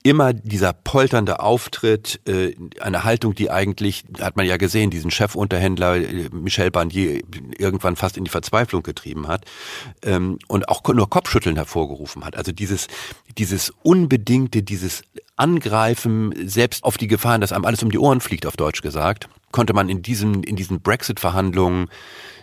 [0.03, 5.97] immer dieser polternde Auftritt, äh, eine Haltung, die eigentlich, hat man ja gesehen, diesen Chefunterhändler
[5.97, 7.21] äh, Michel Barnier
[7.57, 9.45] irgendwann fast in die Verzweiflung getrieben hat
[10.03, 12.35] ähm, und auch nur Kopfschütteln hervorgerufen hat.
[12.35, 12.87] Also dieses,
[13.37, 15.03] dieses unbedingte, dieses
[15.35, 19.29] Angreifen, selbst auf die Gefahren, dass einem alles um die Ohren fliegt, auf Deutsch gesagt,
[19.51, 21.89] konnte man in diesen, in diesen Brexit-Verhandlungen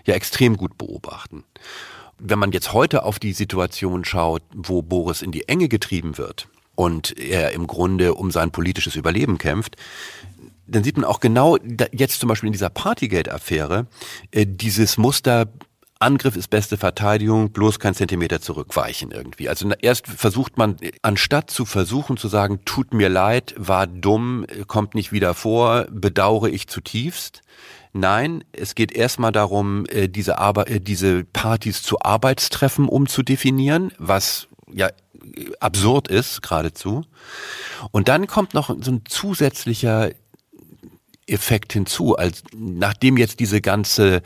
[0.06, 1.44] ja extrem gut beobachten.
[2.20, 6.48] Wenn man jetzt heute auf die Situation schaut, wo Boris in die Enge getrieben wird
[6.78, 9.74] und er im Grunde um sein politisches Überleben kämpft,
[10.68, 11.58] dann sieht man auch genau
[11.90, 13.88] jetzt zum Beispiel in dieser Partygate-Affäre
[14.30, 15.48] äh, dieses Muster
[15.98, 19.48] Angriff ist beste Verteidigung, bloß kein Zentimeter zurückweichen irgendwie.
[19.48, 24.94] Also erst versucht man, anstatt zu versuchen zu sagen, tut mir leid, war dumm, kommt
[24.94, 27.42] nicht wieder vor, bedauere ich zutiefst.
[27.92, 34.46] Nein, es geht erstmal darum, äh, diese, Arbe äh, diese Partys zu Arbeitstreffen umzudefinieren, was
[34.72, 34.90] ja
[35.60, 37.04] absurd ist geradezu.
[37.90, 40.10] Und dann kommt noch so ein zusätzlicher
[41.26, 44.22] Effekt hinzu, als nachdem jetzt diese ganze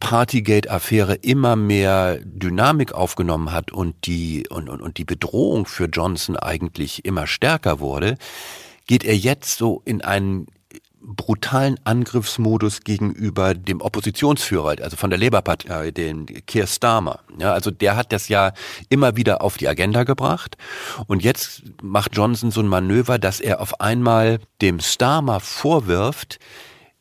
[0.00, 6.36] Partygate-Affäre immer mehr Dynamik aufgenommen hat und die, und, und, und die Bedrohung für Johnson
[6.36, 8.16] eigentlich immer stärker wurde,
[8.86, 10.46] geht er jetzt so in einen
[11.02, 17.20] brutalen Angriffsmodus gegenüber dem Oppositionsführer, also von der Labour-Partei, den Keir Starmer.
[17.38, 18.52] Ja, also der hat das ja
[18.88, 20.56] immer wieder auf die Agenda gebracht.
[21.06, 26.38] Und jetzt macht Johnson so ein Manöver, dass er auf einmal dem Starmer vorwirft,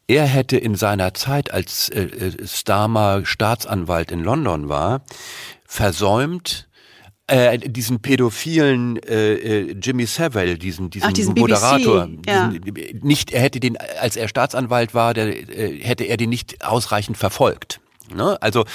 [0.08, 5.02] er hätte in seiner Zeit, als äh, äh, Starmer Staatsanwalt in London war,
[5.66, 6.69] versäumt,
[7.30, 12.48] äh, diesen pädophilen äh, äh, Jimmy Savile, diesen, diesen, Ach, diesen Moderator, BBC, ja.
[12.48, 16.66] diesen, nicht, er hätte den, als er Staatsanwalt war, der, äh, hätte er den nicht
[16.66, 17.80] ausreichend verfolgt.
[18.14, 18.42] Ne?
[18.42, 18.66] Also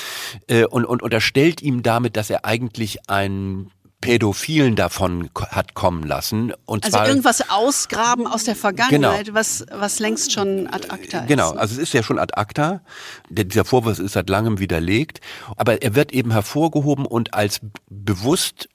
[0.47, 3.71] äh, und, und unterstellt ihm damit, dass er eigentlich ein
[4.05, 6.53] Pädophilen davon hat kommen lassen.
[6.67, 9.39] Und also zwar, irgendwas ausgraben aus der Vergangenheit, genau.
[9.39, 11.29] was, was längst schon ad acta ist.
[11.29, 12.83] Genau, also es ist ja schon ad acta.
[13.31, 15.21] Dieser Vorwurf ist seit langem widerlegt.
[15.57, 18.69] Aber er wird eben hervorgehoben und als bewusst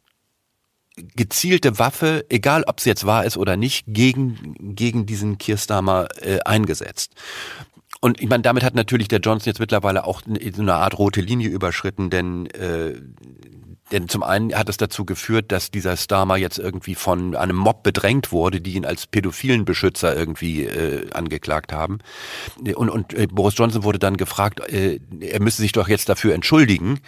[1.15, 6.39] gezielte Waffe, egal ob es jetzt wahr ist oder nicht, gegen, gegen diesen Kirstamer äh,
[6.39, 7.13] eingesetzt.
[8.01, 11.21] Und ich meine, damit hat natürlich der Johnson jetzt mittlerweile auch so eine Art rote
[11.21, 12.93] Linie überschritten, denn äh,
[13.91, 17.83] denn zum einen hat es dazu geführt, dass dieser Starmer jetzt irgendwie von einem Mob
[17.83, 21.99] bedrängt wurde, die ihn als pädophilen Beschützer irgendwie äh, angeklagt haben.
[22.75, 26.33] Und, und äh, Boris Johnson wurde dann gefragt, äh, er müsse sich doch jetzt dafür
[26.33, 26.99] entschuldigen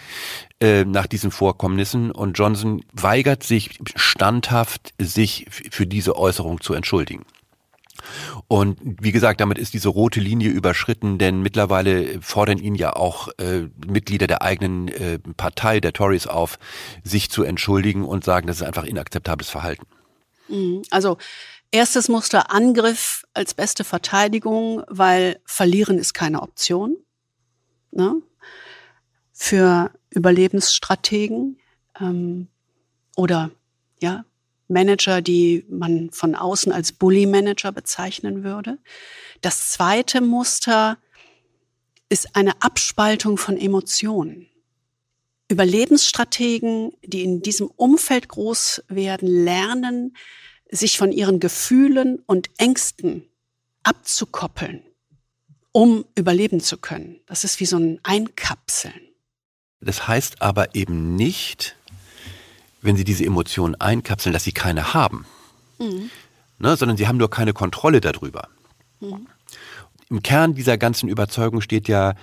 [0.60, 2.10] äh, nach diesen Vorkommnissen.
[2.10, 7.24] Und Johnson weigert sich standhaft, sich für diese Äußerung zu entschuldigen.
[8.48, 13.28] Und wie gesagt, damit ist diese rote Linie überschritten, denn mittlerweile fordern ihn ja auch
[13.38, 16.58] äh, Mitglieder der eigenen äh, Partei, der Tories, auf,
[17.02, 19.86] sich zu entschuldigen und sagen, das ist einfach inakzeptables Verhalten.
[20.48, 20.82] Mhm.
[20.90, 21.18] Also
[21.70, 26.96] erstes Muster Angriff als beste Verteidigung, weil verlieren ist keine Option.
[27.90, 28.22] ne?
[29.42, 31.58] für Überlebensstrategen
[32.00, 32.46] ähm,
[33.16, 33.50] oder
[34.00, 34.24] ja,
[34.72, 38.78] Manager, die man von außen als Bully-Manager bezeichnen würde.
[39.40, 40.98] Das zweite Muster
[42.08, 44.48] ist eine Abspaltung von Emotionen.
[45.48, 50.16] Überlebensstrategen, die in diesem Umfeld groß werden, lernen,
[50.70, 53.28] sich von ihren Gefühlen und Ängsten
[53.82, 54.82] abzukoppeln,
[55.72, 57.20] um überleben zu können.
[57.26, 59.00] Das ist wie so ein Einkapseln.
[59.80, 61.76] Das heißt aber eben nicht,
[62.82, 65.24] wenn sie diese Emotionen einkapseln, dass sie keine haben,
[65.78, 66.10] mhm.
[66.58, 68.48] ne, sondern sie haben nur keine Kontrolle darüber.
[69.00, 69.26] Mhm.
[70.10, 72.14] Im Kern dieser ganzen Überzeugung steht ja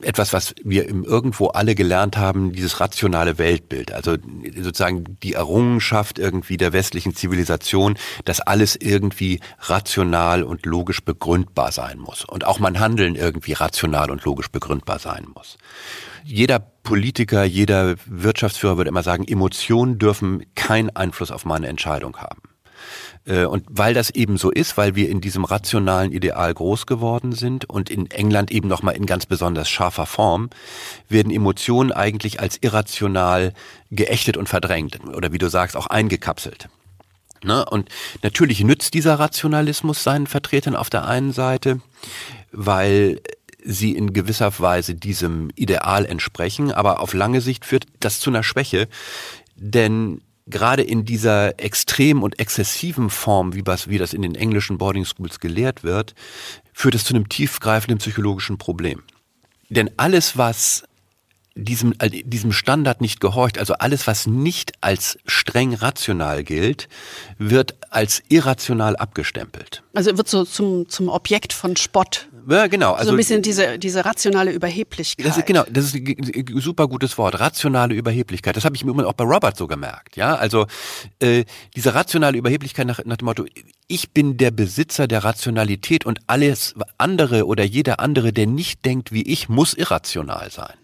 [0.00, 3.92] etwas, was wir irgendwo alle gelernt haben, dieses rationale Weltbild.
[3.92, 4.16] Also
[4.56, 11.98] sozusagen die Errungenschaft irgendwie der westlichen Zivilisation, dass alles irgendwie rational und logisch begründbar sein
[11.98, 12.24] muss.
[12.24, 15.58] Und auch mein Handeln irgendwie rational und logisch begründbar sein muss.
[16.24, 22.51] Jeder Politiker, jeder Wirtschaftsführer würde immer sagen, Emotionen dürfen keinen Einfluss auf meine Entscheidung haben.
[23.24, 27.32] Äh, und weil das eben so ist, weil wir in diesem rationalen Ideal groß geworden
[27.32, 30.50] sind und in England eben nochmal in ganz besonders scharfer Form,
[31.08, 33.52] werden Emotionen eigentlich als irrational
[33.90, 36.68] geächtet und verdrängt oder wie du sagst, auch eingekapselt.
[37.44, 37.64] Ne?
[37.64, 37.88] Und
[38.22, 41.80] natürlich nützt dieser Rationalismus seinen Vertretern auf der einen Seite,
[42.52, 43.20] weil
[43.64, 48.42] sie in gewisser Weise diesem Ideal entsprechen, aber auf lange Sicht führt das zu einer
[48.42, 48.88] Schwäche,
[49.56, 54.78] denn gerade in dieser extremen und exzessiven Form, wie das, wie das in den englischen
[54.78, 56.14] Boarding Schools gelehrt wird,
[56.72, 59.02] führt es zu einem tiefgreifenden psychologischen Problem.
[59.68, 60.84] Denn alles, was
[61.54, 66.88] diesem, diesem Standard nicht gehorcht, also alles, was nicht als streng rational gilt,
[67.38, 69.82] wird als irrational abgestempelt.
[69.94, 72.28] Also wird so zum, zum Objekt von Spott.
[72.48, 72.92] Ja, genau.
[72.92, 75.26] Also so ein bisschen diese, diese rationale Überheblichkeit.
[75.26, 77.38] Das ist, genau, das ist ein super gutes Wort.
[77.38, 78.56] Rationale Überheblichkeit.
[78.56, 80.16] Das habe ich mir auch bei Robert so gemerkt.
[80.16, 80.66] Ja, also
[81.20, 81.44] äh,
[81.76, 83.44] diese rationale Überheblichkeit nach, nach dem Motto,
[83.88, 89.12] ich bin der Besitzer der Rationalität und alles andere oder jeder andere, der nicht denkt
[89.12, 90.74] wie ich, muss irrational sein.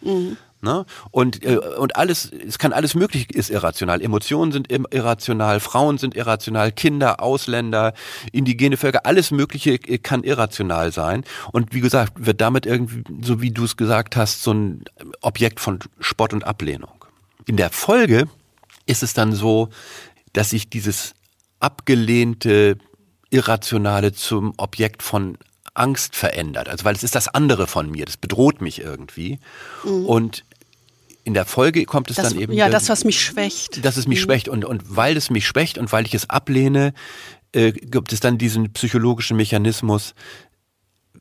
[0.00, 0.36] Mhm.
[0.64, 0.86] Ne?
[1.10, 4.00] Und, äh, und alles, es kann alles möglich, ist irrational.
[4.00, 7.94] Emotionen sind irrational, Frauen sind irrational, Kinder, Ausländer,
[8.30, 11.24] indigene Völker, alles Mögliche äh, kann irrational sein.
[11.50, 14.84] Und wie gesagt, wird damit irgendwie, so wie du es gesagt hast, so ein
[15.20, 17.04] Objekt von Spott und Ablehnung.
[17.46, 18.28] In der Folge
[18.86, 19.68] ist es dann so,
[20.32, 21.14] dass sich dieses
[21.58, 22.78] abgelehnte
[23.30, 25.38] Irrationale zum Objekt von
[25.74, 26.68] Angst verändert.
[26.68, 29.38] Also weil es ist das andere von mir, das bedroht mich irgendwie.
[29.84, 30.06] Mhm.
[30.06, 30.44] Und
[31.24, 32.52] in der Folge kommt es das, dann eben.
[32.52, 33.84] Ja, das, was mich schwächt.
[33.84, 34.24] Dass es mich mhm.
[34.24, 34.48] schwächt.
[34.48, 36.94] Und, und weil es mich schwächt und weil ich es ablehne,
[37.52, 40.14] äh, gibt es dann diesen psychologischen Mechanismus,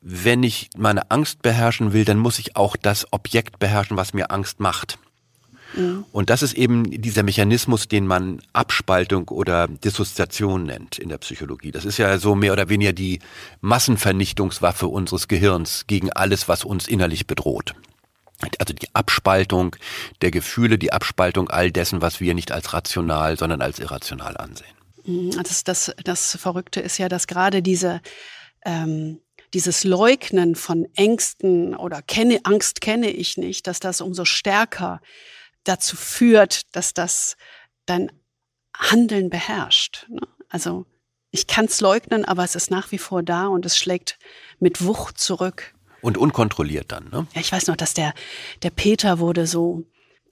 [0.01, 4.31] wenn ich meine Angst beherrschen will, dann muss ich auch das Objekt beherrschen, was mir
[4.31, 4.97] Angst macht.
[5.75, 6.05] Mhm.
[6.11, 11.71] Und das ist eben dieser Mechanismus, den man Abspaltung oder Dissoziation nennt in der Psychologie.
[11.71, 13.19] Das ist ja so mehr oder weniger die
[13.61, 17.75] Massenvernichtungswaffe unseres Gehirns gegen alles, was uns innerlich bedroht.
[18.59, 19.75] Also die Abspaltung
[20.21, 24.75] der Gefühle, die Abspaltung all dessen, was wir nicht als rational, sondern als irrational ansehen.
[25.05, 25.31] Mhm.
[25.43, 28.01] Das, das, das Verrückte ist ja, dass gerade diese
[28.63, 29.19] ähm,
[29.53, 35.01] dieses Leugnen von Ängsten oder kenne, Angst kenne ich nicht, dass das umso stärker
[35.63, 37.35] dazu führt, dass das
[37.85, 38.11] dein
[38.75, 40.05] Handeln beherrscht.
[40.09, 40.21] Ne?
[40.49, 40.85] Also
[41.31, 44.17] ich kann es leugnen, aber es ist nach wie vor da und es schlägt
[44.59, 45.73] mit Wucht zurück.
[46.01, 47.27] Und unkontrolliert dann, ne?
[47.33, 48.13] Ja, ich weiß noch, dass der,
[48.63, 49.83] der Peter wurde so,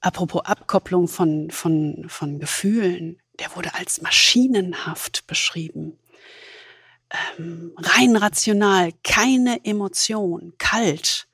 [0.02, 5.98] apropos Abkopplung von, von, von Gefühlen, der wurde als maschinenhaft beschrieben.
[7.38, 11.28] Ähm, rein rational, keine Emotion, kalt,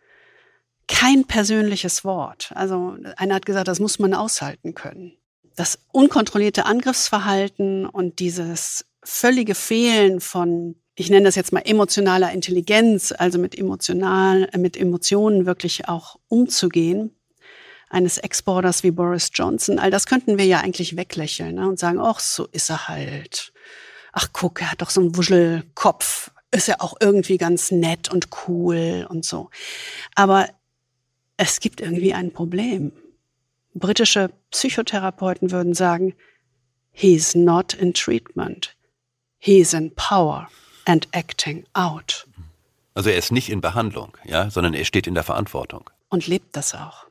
[0.88, 2.52] kein persönliches Wort.
[2.56, 5.18] Also einer hat gesagt, das muss man aushalten können.
[5.56, 13.14] Das unkontrollierte Angriffsverhalten und dieses völlige Fehlen von, ich nenne das jetzt mal emotionaler Intelligenz,
[13.16, 17.12] also mit emotional, äh, mit Emotionen wirklich auch umzugehen,
[17.90, 22.00] eines Exporters wie Boris Johnson, all das könnten wir ja eigentlich weglächeln ne, und sagen,
[22.00, 23.54] ach, so ist er halt.
[24.12, 26.32] Ach, guck, er hat doch so einen Wuschelkopf.
[26.52, 29.50] Ist ja auch irgendwie ganz nett und cool und so.
[30.16, 30.50] Aber
[31.38, 32.94] es gibt irgendwie ein Problem.
[33.74, 36.16] Britische Psychotherapeuten würden sagen,
[36.92, 38.76] he's not in treatment.
[39.38, 40.48] He's in power
[40.86, 42.28] and acting out.
[42.94, 45.90] Also er ist nicht in Behandlung, ja, sondern er steht in der Verantwortung.
[46.10, 47.06] Und lebt das auch.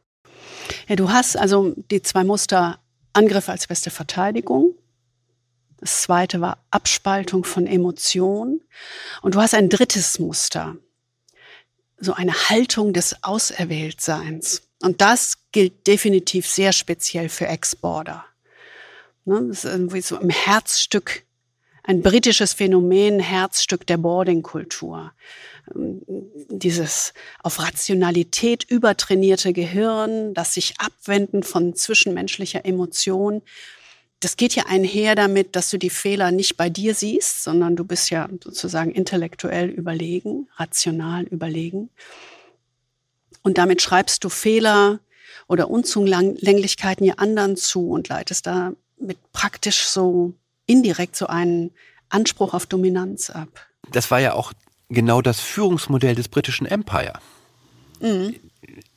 [0.88, 2.78] Ja, du hast also die zwei Muster
[3.12, 4.74] Angriff als beste Verteidigung.
[5.78, 8.62] Das zweite war Abspaltung von Emotionen.
[9.22, 10.76] Und du hast ein drittes Muster,
[11.98, 14.62] so eine Haltung des Auserwähltseins.
[14.82, 18.24] Und das gilt definitiv sehr speziell für Ex-Border.
[19.24, 21.24] Ne, das ist irgendwie so im Herzstück,
[21.84, 25.12] ein britisches Phänomen, Herzstück der Boarding-Kultur.
[25.74, 26.00] Ähm,
[26.48, 27.12] dieses
[27.42, 33.42] auf Rationalität übertrainierte Gehirn, das sich abwenden von zwischenmenschlicher Emotion.
[34.20, 37.84] Das geht ja einher damit, dass du die Fehler nicht bei dir siehst, sondern du
[37.84, 41.90] bist ja sozusagen intellektuell überlegen, rational überlegen.
[43.42, 45.00] Und damit schreibst du Fehler
[45.48, 48.78] oder Unzulänglichkeiten ihr anderen zu und leitest damit
[49.32, 50.32] praktisch so
[50.66, 51.72] indirekt so einen
[52.08, 53.66] Anspruch auf Dominanz ab.
[53.90, 54.52] Das war ja auch
[54.88, 57.18] genau das Führungsmodell des britischen Empire.
[58.00, 58.36] Mhm.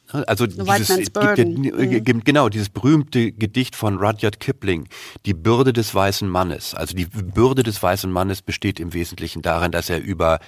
[0.10, 2.24] Also dieses, mhm.
[2.24, 4.88] genau dieses berühmte Gedicht von Rudyard Kipling,
[5.26, 6.74] die Bürde des weißen Mannes.
[6.74, 10.40] Also die Bürde des weißen Mannes besteht im Wesentlichen darin, dass er über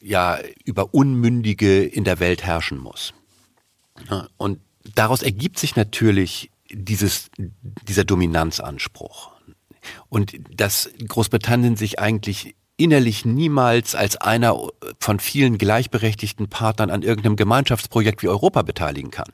[0.00, 3.14] ja über Unmündige in der Welt herrschen muss.
[4.36, 4.60] Und
[4.94, 7.30] daraus ergibt sich natürlich dieses,
[7.88, 9.32] dieser Dominanzanspruch.
[10.08, 14.56] Und dass Großbritannien sich eigentlich innerlich niemals als einer
[15.00, 19.32] von vielen gleichberechtigten Partnern an irgendeinem Gemeinschaftsprojekt wie Europa beteiligen kann.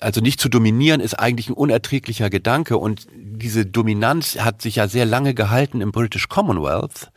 [0.00, 4.88] Also nicht zu dominieren ist eigentlich ein unerträglicher Gedanke und diese Dominanz hat sich ja
[4.88, 7.10] sehr lange gehalten im British Commonwealth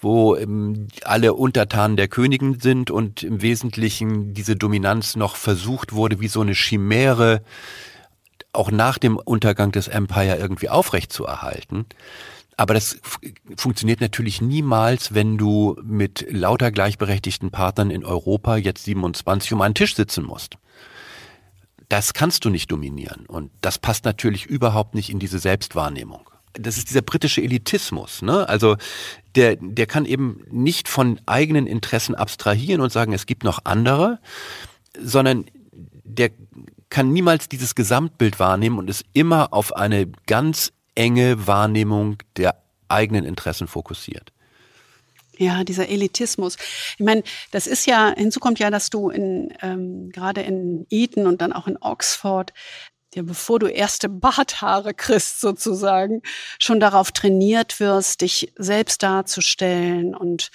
[0.00, 6.20] wo ähm, alle Untertanen der Königin sind und im Wesentlichen diese Dominanz noch versucht wurde,
[6.20, 7.42] wie so eine Chimäre
[8.52, 11.86] auch nach dem Untergang des Empire irgendwie aufrechtzuerhalten.
[12.56, 12.98] Aber das
[13.56, 19.74] funktioniert natürlich niemals, wenn du mit lauter gleichberechtigten Partnern in Europa, jetzt 27, um einen
[19.74, 20.56] Tisch sitzen musst.
[21.88, 23.24] Das kannst du nicht dominieren.
[23.26, 28.22] Und das passt natürlich überhaupt nicht in diese Selbstwahrnehmung das ist dieser britische Elitismus.
[28.22, 28.48] Ne?
[28.48, 28.76] Also
[29.34, 34.18] der, der kann eben nicht von eigenen Interessen abstrahieren und sagen, es gibt noch andere,
[35.00, 35.46] sondern
[36.04, 36.30] der
[36.90, 43.24] kann niemals dieses Gesamtbild wahrnehmen und ist immer auf eine ganz enge Wahrnehmung der eigenen
[43.24, 44.32] Interessen fokussiert.
[45.40, 46.56] Ja, dieser Elitismus.
[46.98, 51.26] Ich meine, das ist ja, hinzu kommt ja, dass du in, ähm, gerade in Eton
[51.26, 52.52] und dann auch in Oxford
[53.14, 56.22] ja, bevor du erste Barthaare kriegst sozusagen,
[56.58, 60.50] schon darauf trainiert wirst, dich selbst darzustellen und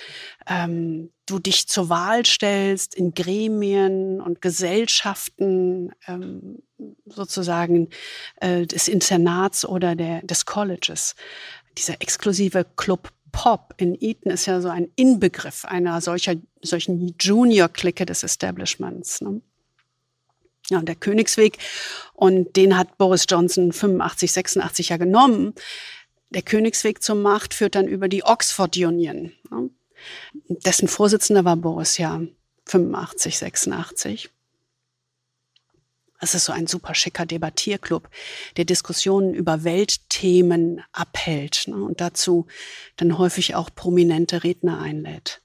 [0.48, 6.60] ähm, du dich zur Wahl stellst in Gremien und Gesellschaften ähm,
[7.06, 7.90] sozusagen
[8.38, 11.16] äh, des Internats oder der, des Colleges.
[11.78, 18.06] Dieser exklusive Club Pop in Eton ist ja so ein Inbegriff einer solcher, solchen Junior-Clique
[18.06, 19.20] des Establishments.
[19.20, 19.42] Ne?
[20.70, 21.58] Ja, und der Königsweg,
[22.14, 25.54] und den hat Boris Johnson 85, 86 ja genommen.
[26.32, 29.32] Der Königsweg zur Macht führt dann über die Oxford Union.
[29.52, 29.70] Ne?
[30.48, 32.22] Dessen Vorsitzender war Boris ja
[32.66, 34.30] 85, 86.
[36.20, 38.10] Es ist so ein super schicker Debattierclub,
[38.58, 41.76] der Diskussionen über Weltthemen abhält ne?
[41.76, 42.48] und dazu
[42.96, 45.42] dann häufig auch prominente Redner einlädt.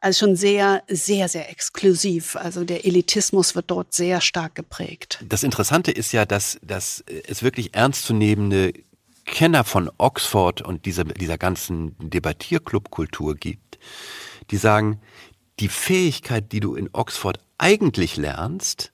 [0.00, 2.36] Also schon sehr, sehr, sehr exklusiv.
[2.36, 5.22] Also der Elitismus wird dort sehr stark geprägt.
[5.28, 8.72] Das Interessante ist ja, dass, dass es wirklich ernstzunehmende
[9.26, 13.78] Kenner von Oxford und dieser, dieser ganzen Debattierclubkultur gibt,
[14.50, 15.00] die sagen,
[15.60, 18.92] die Fähigkeit, die du in Oxford eigentlich lernst,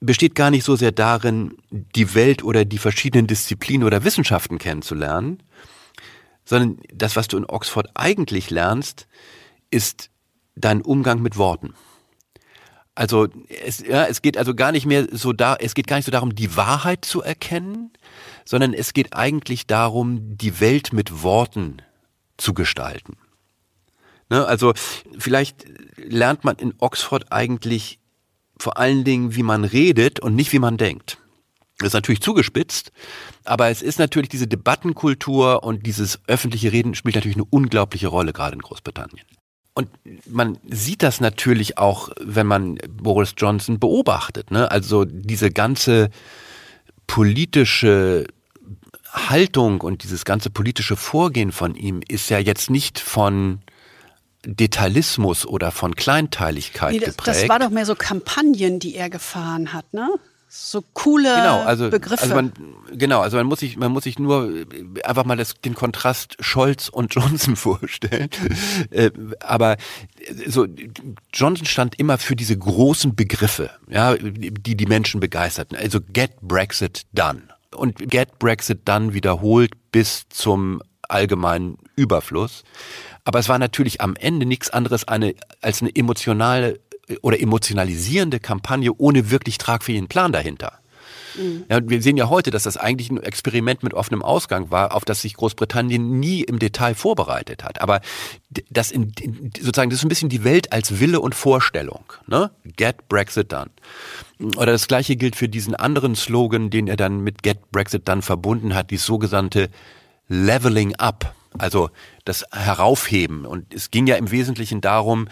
[0.00, 5.42] besteht gar nicht so sehr darin, die Welt oder die verschiedenen Disziplinen oder Wissenschaften kennenzulernen,
[6.44, 9.08] sondern das, was du in Oxford eigentlich lernst,
[9.70, 10.10] ist
[10.54, 11.74] dein Umgang mit Worten.
[12.94, 13.28] Also
[13.64, 16.10] es, ja, es geht also gar nicht mehr so da, es geht gar nicht so
[16.10, 17.92] darum, die Wahrheit zu erkennen,
[18.46, 21.82] sondern es geht eigentlich darum, die Welt mit Worten
[22.38, 23.18] zu gestalten.
[24.30, 24.72] Ne, also
[25.18, 28.00] vielleicht lernt man in Oxford eigentlich
[28.58, 31.18] vor allen Dingen, wie man redet und nicht wie man denkt.
[31.78, 32.90] Das ist natürlich zugespitzt,
[33.44, 38.32] aber es ist natürlich diese Debattenkultur und dieses öffentliche Reden spielt natürlich eine unglaubliche Rolle,
[38.32, 39.26] gerade in Großbritannien.
[39.76, 39.90] Und
[40.24, 44.50] man sieht das natürlich auch, wenn man Boris Johnson beobachtet.
[44.50, 44.70] Ne?
[44.70, 46.08] Also diese ganze
[47.06, 48.26] politische
[49.12, 53.60] Haltung und dieses ganze politische Vorgehen von ihm ist ja jetzt nicht von
[54.46, 57.42] Detailismus oder von Kleinteiligkeit nee, das, geprägt.
[57.42, 60.08] Das war doch mehr so Kampagnen, die er gefahren hat, ne?
[60.58, 62.22] So coole genau, also, Begriffe.
[62.22, 62.52] Also man,
[62.92, 64.50] genau, also man muss sich, man muss sich nur
[65.04, 68.30] einfach mal das, den Kontrast Scholz und Johnson vorstellen.
[68.90, 69.76] Äh, aber
[70.46, 70.66] so
[71.32, 75.76] Johnson stand immer für diese großen Begriffe, ja, die die Menschen begeisterten.
[75.76, 77.42] Also get Brexit done
[77.74, 82.64] und get Brexit done wiederholt bis zum allgemeinen Überfluss.
[83.24, 86.80] Aber es war natürlich am Ende nichts anderes eine, als eine emotionale
[87.22, 90.80] oder emotionalisierende Kampagne ohne wirklich tragfähigen Plan dahinter.
[91.36, 91.64] Mhm.
[91.68, 95.04] Ja, wir sehen ja heute, dass das eigentlich ein Experiment mit offenem Ausgang war, auf
[95.04, 97.80] das sich Großbritannien nie im Detail vorbereitet hat.
[97.80, 98.00] Aber
[98.70, 99.12] das in,
[99.58, 102.04] sozusagen, das ist ein bisschen die Welt als Wille und Vorstellung.
[102.26, 102.50] Ne?
[102.76, 103.70] Get Brexit done.
[104.56, 108.22] Oder das gleiche gilt für diesen anderen Slogan, den er dann mit Get Brexit done
[108.22, 109.68] verbunden hat, die sogenannte
[110.28, 111.34] Leveling Up.
[111.58, 111.90] Also
[112.26, 113.46] das Heraufheben.
[113.46, 115.28] Und es ging ja im Wesentlichen darum,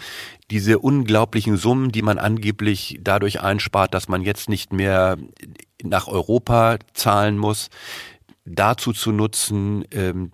[0.49, 5.17] diese unglaublichen Summen, die man angeblich dadurch einspart, dass man jetzt nicht mehr
[5.83, 7.69] nach Europa zahlen muss,
[8.45, 10.31] dazu zu nutzen, ähm,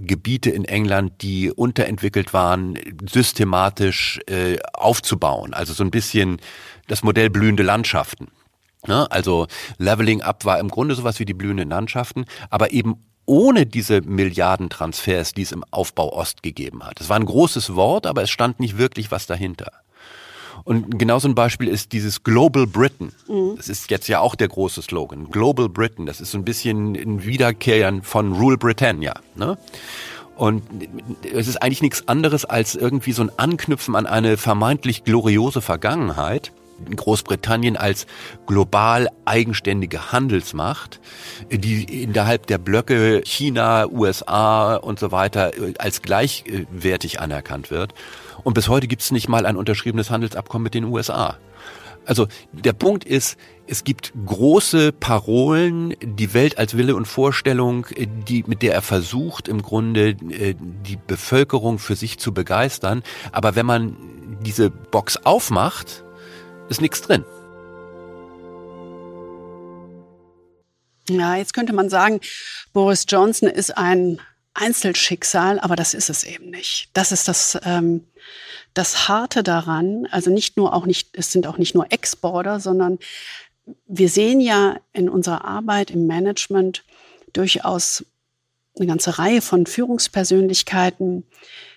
[0.00, 2.78] Gebiete in England, die unterentwickelt waren,
[3.10, 5.54] systematisch äh, aufzubauen.
[5.54, 6.38] Also so ein bisschen
[6.86, 8.28] das Modell blühende Landschaften.
[8.86, 9.10] Ne?
[9.10, 9.48] Also
[9.78, 15.32] Leveling Up war im Grunde sowas wie die blühenden Landschaften, aber eben ohne diese Milliardentransfers,
[15.32, 17.00] die es im Aufbau Ost gegeben hat.
[17.00, 19.72] Es war ein großes Wort, aber es stand nicht wirklich was dahinter.
[20.64, 23.12] Und genauso ein Beispiel ist dieses Global Britain.
[23.28, 23.54] Mhm.
[23.56, 25.30] Das ist jetzt ja auch der große Slogan.
[25.30, 26.06] Global Britain.
[26.06, 29.14] Das ist so ein bisschen ein Wiederkehren von Rule Britannia.
[29.34, 29.58] Ne?
[30.36, 30.62] Und
[31.32, 36.52] es ist eigentlich nichts anderes als irgendwie so ein Anknüpfen an eine vermeintlich gloriose Vergangenheit.
[36.94, 38.06] Großbritannien als
[38.46, 41.00] global eigenständige Handelsmacht,
[41.50, 47.94] die innerhalb der Blöcke China, USA und so weiter als gleichwertig anerkannt wird.
[48.44, 51.36] Und bis heute gibt es nicht mal ein unterschriebenes Handelsabkommen mit den USA.
[52.06, 58.44] Also der Punkt ist, es gibt große Parolen, die Welt als Wille und Vorstellung, die,
[58.46, 63.02] mit der er versucht, im Grunde äh, die Bevölkerung für sich zu begeistern.
[63.32, 63.96] Aber wenn man
[64.42, 66.04] diese Box aufmacht,
[66.68, 67.24] ist nichts drin.
[71.08, 72.20] Ja, jetzt könnte man sagen,
[72.72, 74.20] Boris Johnson ist ein
[74.54, 76.90] Einzelschicksal, aber das ist es eben nicht.
[76.94, 78.04] Das ist das, ähm,
[78.74, 80.06] das Harte daran.
[80.10, 82.98] Also nicht nur auch nicht, es sind auch nicht nur Exporter, sondern
[83.86, 86.84] wir sehen ja in unserer Arbeit im Management
[87.32, 88.04] durchaus
[88.78, 91.24] eine ganze Reihe von Führungspersönlichkeiten,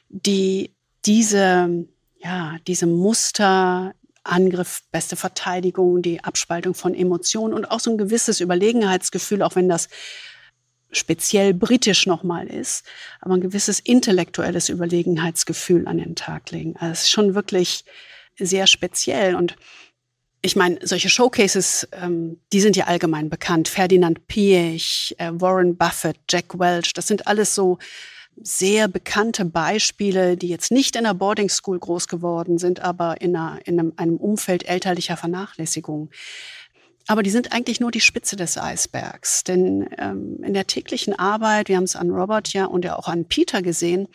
[0.10, 0.74] die
[1.06, 1.86] diese,
[2.20, 3.94] ja, diese Muster,
[4.30, 9.70] Angriff, beste Verteidigung, die Abspaltung von Emotionen und auch so ein gewisses Überlegenheitsgefühl, auch wenn
[9.70, 9.90] das
[10.92, 12.84] speziell britisch nochmal ist,
[13.22, 16.76] aber ein gewisses intellektuelles Überlegenheitsgefühl an den Tag legen.
[16.78, 17.86] Also es ist schon wirklich
[18.38, 19.56] sehr speziell und
[20.42, 23.68] ich meine, solche Showcases, ähm, die sind ja allgemein bekannt.
[23.68, 27.78] Ferdinand Piech, äh, Warren Buffett, Jack Welch, das sind alles so
[28.42, 33.36] sehr bekannte Beispiele, die jetzt nicht in der Boarding School groß geworden sind, aber in,
[33.36, 36.10] einer, in einem, einem Umfeld elterlicher Vernachlässigung.
[37.08, 39.44] Aber die sind eigentlich nur die Spitze des Eisbergs.
[39.44, 43.08] Denn ähm, in der täglichen Arbeit, wir haben es an Robert ja und ja auch
[43.08, 44.08] an Peter gesehen,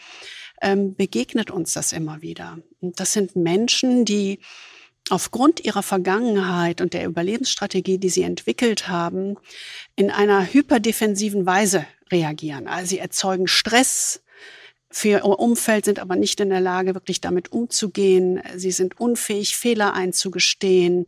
[0.62, 2.58] ähm, begegnet uns das immer wieder.
[2.80, 4.38] Und das sind Menschen, die
[5.10, 9.36] aufgrund ihrer Vergangenheit und der Überlebensstrategie, die sie entwickelt haben,
[9.96, 12.66] in einer hyperdefensiven Weise reagieren.
[12.66, 14.20] Also sie erzeugen Stress,
[14.94, 18.40] für ihr Umfeld, sind aber nicht in der Lage, wirklich damit umzugehen.
[18.54, 21.06] Sie sind unfähig, Fehler einzugestehen.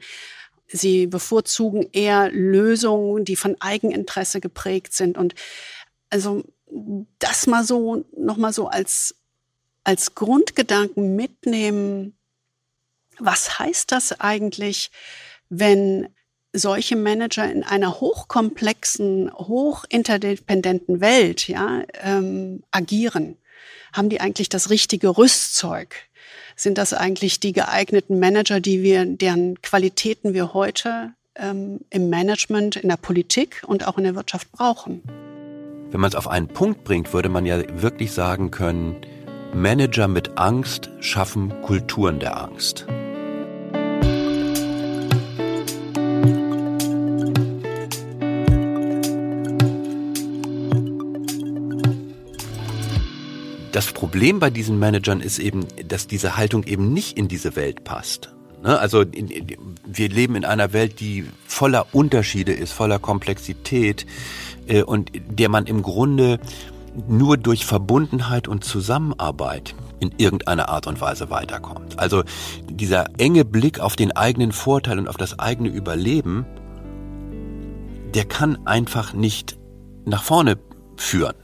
[0.67, 5.17] Sie bevorzugen eher Lösungen, die von Eigeninteresse geprägt sind.
[5.17, 5.37] Und
[6.11, 6.43] also
[7.21, 9.15] das mal so, nochmal so als,
[9.85, 12.17] als Grundgedanken mitnehmen.
[13.21, 14.91] Was heißt das eigentlich,
[15.49, 16.09] wenn
[16.59, 23.37] solche Manager in einer hochkomplexen, hochinterdependenten Welt ja, ähm, agieren?
[23.93, 26.07] Haben die eigentlich das richtige Rüstzeug?
[26.57, 32.77] sind das eigentlich die geeigneten Manager, die wir, deren Qualitäten wir heute ähm, im Management,
[32.77, 35.03] in der Politik und auch in der Wirtschaft brauchen.
[35.91, 38.97] Wenn man es auf einen Punkt bringt, würde man ja wirklich sagen können,
[39.55, 42.87] Manager mit Angst schaffen Kulturen der Angst.
[53.77, 57.85] Das Problem bei diesen Managern ist eben, dass diese Haltung eben nicht in diese Welt
[57.85, 58.33] passt.
[58.63, 58.79] Ne?
[58.79, 59.05] Also
[59.85, 64.07] wir leben in einer Welt, die voller Unterschiede ist, voller Komplexität
[64.67, 66.41] äh, und der man im Grunde
[67.07, 71.99] nur durch Verbundenheit und Zusammenarbeit in irgendeiner Art und Weise weiterkommt.
[71.99, 72.25] Also
[72.71, 76.47] dieser enge Blick auf den eigenen Vorteil und auf das eigene Überleben,
[78.15, 79.59] der kann einfach nicht
[80.07, 80.57] nach vorne
[80.97, 81.35] führen.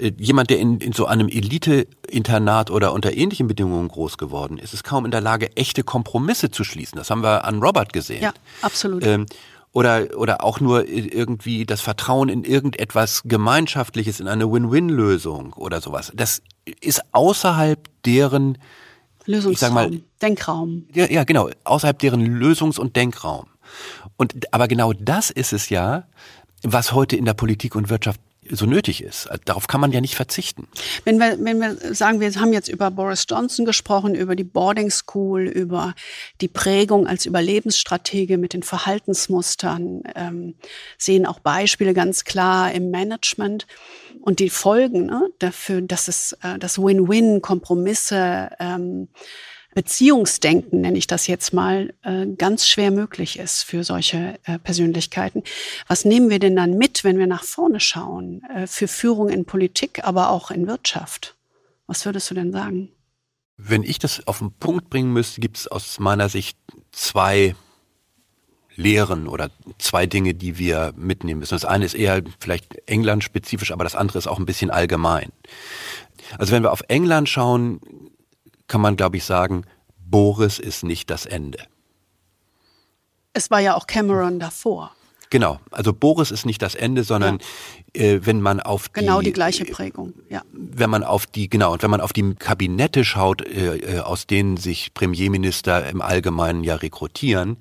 [0.00, 4.74] Äh, jemand, der in, in so einem Elite-Internat oder unter ähnlichen Bedingungen groß geworden ist,
[4.74, 6.96] ist kaum in der Lage, echte Kompromisse zu schließen.
[6.96, 8.22] Das haben wir an Robert gesehen.
[8.22, 8.32] Ja,
[8.62, 9.04] absolut.
[9.04, 9.26] Ähm,
[9.72, 16.10] oder, oder auch nur irgendwie das Vertrauen in irgendetwas Gemeinschaftliches, in eine Win-Win-Lösung oder sowas.
[16.14, 16.42] Das
[16.80, 18.58] ist außerhalb deren
[19.26, 20.86] Lösungsraum, ich sag mal, Denkraum.
[20.92, 23.46] Ja, ja, genau, außerhalb deren Lösungs- und Denkraum.
[24.16, 26.08] Und aber genau das ist es ja,
[26.64, 28.20] was heute in der Politik und Wirtschaft
[28.50, 29.28] so nötig ist.
[29.44, 30.68] Darauf kann man ja nicht verzichten.
[31.04, 34.90] Wenn wir, wenn wir sagen, wir haben jetzt über Boris Johnson gesprochen, über die Boarding
[34.90, 35.94] School, über
[36.40, 40.54] die Prägung als Überlebensstratege mit den Verhaltensmustern, ähm,
[40.98, 43.66] sehen auch Beispiele ganz klar im Management
[44.20, 49.08] und die Folgen ne, dafür, dass es äh, das Win-Win, Kompromisse, ähm,
[49.74, 55.44] Beziehungsdenken, nenne ich das jetzt mal, äh, ganz schwer möglich ist für solche äh, Persönlichkeiten.
[55.86, 59.44] Was nehmen wir denn dann mit, wenn wir nach vorne schauen, äh, für Führung in
[59.44, 61.36] Politik, aber auch in Wirtschaft?
[61.86, 62.90] Was würdest du denn sagen?
[63.56, 66.56] Wenn ich das auf den Punkt bringen müsste, gibt es aus meiner Sicht
[66.92, 67.54] zwei
[68.74, 71.54] Lehren oder zwei Dinge, die wir mitnehmen müssen.
[71.54, 75.30] Das eine ist eher vielleicht England-spezifisch, aber das andere ist auch ein bisschen allgemein.
[76.38, 77.80] Also wenn wir auf England schauen,
[78.70, 79.64] kann man, glaube ich, sagen,
[79.98, 81.58] Boris ist nicht das Ende.
[83.32, 84.92] Es war ja auch Cameron davor.
[85.28, 87.38] Genau, also Boris ist nicht das Ende, sondern
[87.94, 88.02] ja.
[88.02, 90.42] äh, wenn man auf die genau die gleiche Prägung, ja.
[90.52, 94.26] Wenn man auf die genau und wenn man auf die Kabinette schaut, äh, äh aus
[94.26, 97.58] denen sich Premierminister im Allgemeinen ja rekrutieren,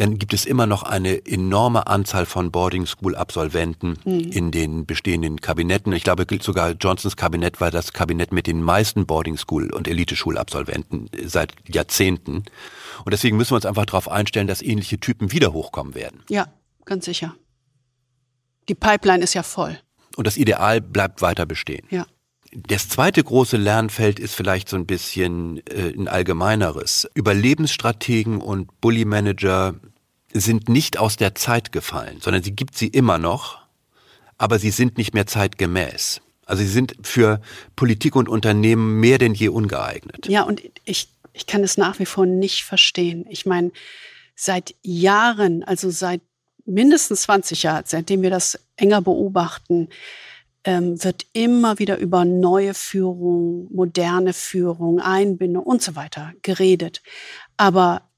[0.00, 4.20] dann gibt es immer noch eine enorme Anzahl von Boarding School Absolventen mhm.
[4.32, 5.92] in den bestehenden Kabinetten.
[5.92, 10.16] Ich glaube sogar Johnsons Kabinett war das Kabinett mit den meisten Boarding School und Elite
[10.16, 12.44] Schulabsolventen seit Jahrzehnten.
[13.04, 16.22] Und deswegen müssen wir uns einfach darauf einstellen, dass ähnliche Typen wieder hochkommen werden.
[16.30, 16.46] Ja,
[16.86, 17.34] ganz sicher.
[18.70, 19.78] Die Pipeline ist ja voll.
[20.16, 21.86] Und das Ideal bleibt weiter bestehen.
[21.90, 22.06] Ja.
[22.52, 27.08] Das zweite große Lernfeld ist vielleicht so ein bisschen äh, ein allgemeineres.
[27.14, 29.74] Überlebensstrategen und Bully Manager
[30.32, 33.58] sind nicht aus der Zeit gefallen, sondern sie gibt sie immer noch,
[34.38, 36.20] aber sie sind nicht mehr zeitgemäß.
[36.46, 37.40] Also sie sind für
[37.76, 40.26] Politik und Unternehmen mehr denn je ungeeignet.
[40.28, 43.24] Ja, und ich, ich kann es nach wie vor nicht verstehen.
[43.28, 43.70] Ich meine,
[44.34, 46.22] seit Jahren, also seit
[46.64, 49.88] mindestens 20 Jahren, seitdem wir das enger beobachten,
[50.64, 57.02] ähm, wird immer wieder über neue Führung, moderne Führung, Einbindung und so weiter geredet.
[57.56, 58.09] Aber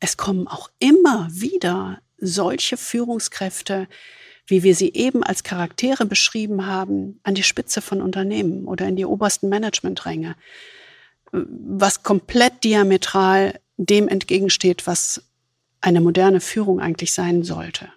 [0.00, 3.88] es kommen auch immer wieder solche Führungskräfte,
[4.46, 8.96] wie wir sie eben als Charaktere beschrieben haben, an die Spitze von Unternehmen oder in
[8.96, 10.36] die obersten Managementränge,
[11.32, 15.22] was komplett diametral dem entgegensteht, was
[15.80, 17.88] eine moderne Führung eigentlich sein sollte.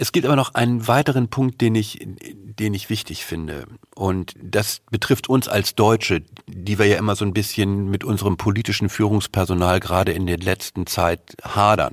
[0.00, 3.66] Es gibt aber noch einen weiteren Punkt, den ich, den ich wichtig finde.
[3.94, 8.38] Und das betrifft uns als Deutsche, die wir ja immer so ein bisschen mit unserem
[8.38, 11.92] politischen Führungspersonal gerade in der letzten Zeit hadern.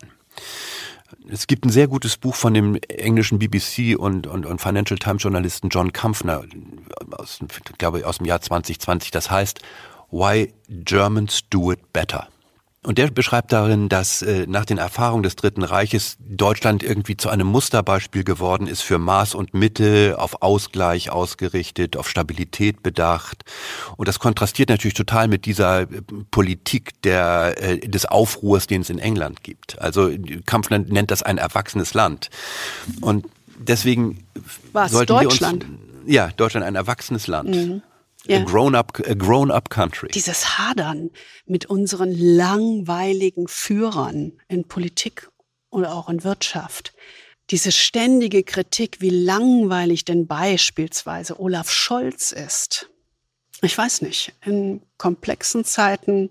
[1.27, 5.23] Es gibt ein sehr gutes Buch von dem englischen BBC und, und, und Financial Times
[5.23, 6.45] Journalisten John Kampfner,
[7.11, 7.39] aus,
[7.77, 9.59] glaube ich, aus dem Jahr 2020, das heißt
[10.11, 12.29] Why Germans Do It Better.
[12.87, 17.27] Und der beschreibt darin, dass äh, nach den Erfahrungen des Dritten Reiches Deutschland irgendwie zu
[17.27, 23.43] einem Musterbeispiel geworden ist für Maß und Mitte, auf Ausgleich ausgerichtet, auf Stabilität bedacht.
[23.97, 25.87] Und das kontrastiert natürlich total mit dieser äh,
[26.31, 29.81] Politik der, äh, des Aufruhrs, den es in England gibt.
[29.81, 30.09] Also
[30.45, 32.29] Kampfland nennt das ein erwachsenes Land.
[33.01, 33.25] Und
[33.57, 34.23] deswegen
[34.71, 35.65] Was, sollten Deutschland?
[35.65, 35.71] wir
[36.05, 37.49] uns ja Deutschland ein erwachsenes Land.
[37.49, 37.81] Mhm.
[38.27, 38.43] Ja.
[38.43, 40.09] Grown-up grown up country.
[40.13, 41.11] Dieses Hadern
[41.45, 45.29] mit unseren langweiligen Führern in Politik
[45.69, 46.93] oder auch in Wirtschaft.
[47.49, 52.89] Diese ständige Kritik, wie langweilig denn beispielsweise Olaf Scholz ist.
[53.61, 56.29] Ich weiß nicht, in komplexen Zeiten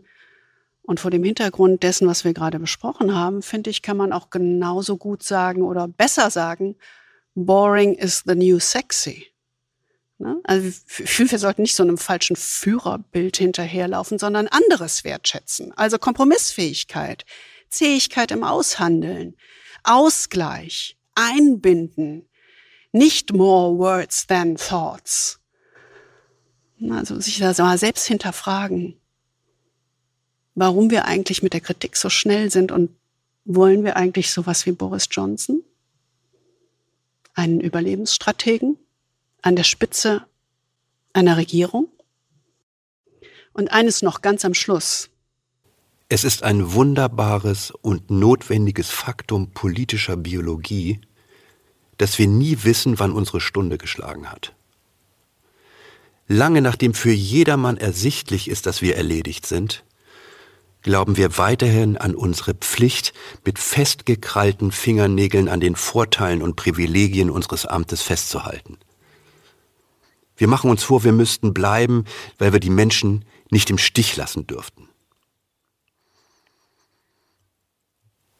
[0.83, 4.31] und vor dem Hintergrund dessen, was wir gerade besprochen haben, finde ich, kann man auch
[4.31, 6.77] genauso gut sagen oder besser sagen,
[7.35, 9.27] boring is the new sexy.
[10.19, 10.41] Ne?
[10.45, 10.77] Also ich
[11.11, 15.73] finde, wir sollten nicht so einem falschen Führerbild hinterherlaufen, sondern anderes wertschätzen.
[15.77, 17.25] Also Kompromissfähigkeit,
[17.69, 19.37] Zähigkeit im Aushandeln,
[19.83, 22.29] Ausgleich, Einbinden,
[22.93, 25.39] nicht more words than thoughts.
[26.91, 29.01] Also sich da mal selbst hinterfragen,
[30.55, 32.91] warum wir eigentlich mit der Kritik so schnell sind und
[33.45, 35.63] wollen wir eigentlich sowas wie Boris Johnson?
[37.35, 38.79] Einen Überlebensstrategen?
[39.47, 40.27] An der Spitze
[41.13, 41.89] einer Regierung.
[43.53, 45.09] Und eines noch ganz am Schluss.
[46.09, 51.01] Es ist ein wunderbares und notwendiges Faktum politischer Biologie,
[51.97, 54.53] dass wir nie wissen, wann unsere Stunde geschlagen hat.
[56.27, 59.85] Lange nachdem für jedermann ersichtlich ist, dass wir erledigt sind,
[60.83, 63.13] glauben wir weiterhin an unsere Pflicht,
[63.45, 68.77] mit festgekrallten Fingernägeln an den Vorteilen und Privilegien unseres Amtes festzuhalten.
[70.37, 72.05] Wir machen uns vor, wir müssten bleiben,
[72.39, 74.89] weil wir die Menschen nicht im Stich lassen dürften.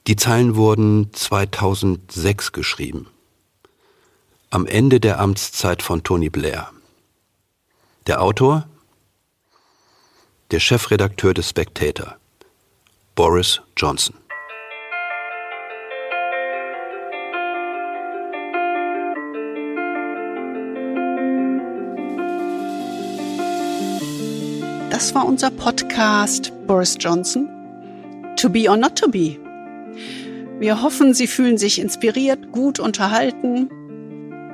[0.07, 3.09] Die Zeilen wurden 2006 geschrieben,
[4.51, 6.71] am Ende der Amtszeit von Tony Blair.
[8.07, 8.69] Der Autor?
[10.53, 12.17] Der Chefredakteur des Spectator.
[13.17, 14.15] Boris Johnson.
[24.97, 27.47] Das war unser Podcast Boris Johnson.
[28.37, 29.39] To be or not to be.
[30.59, 33.69] Wir hoffen, Sie fühlen sich inspiriert, gut unterhalten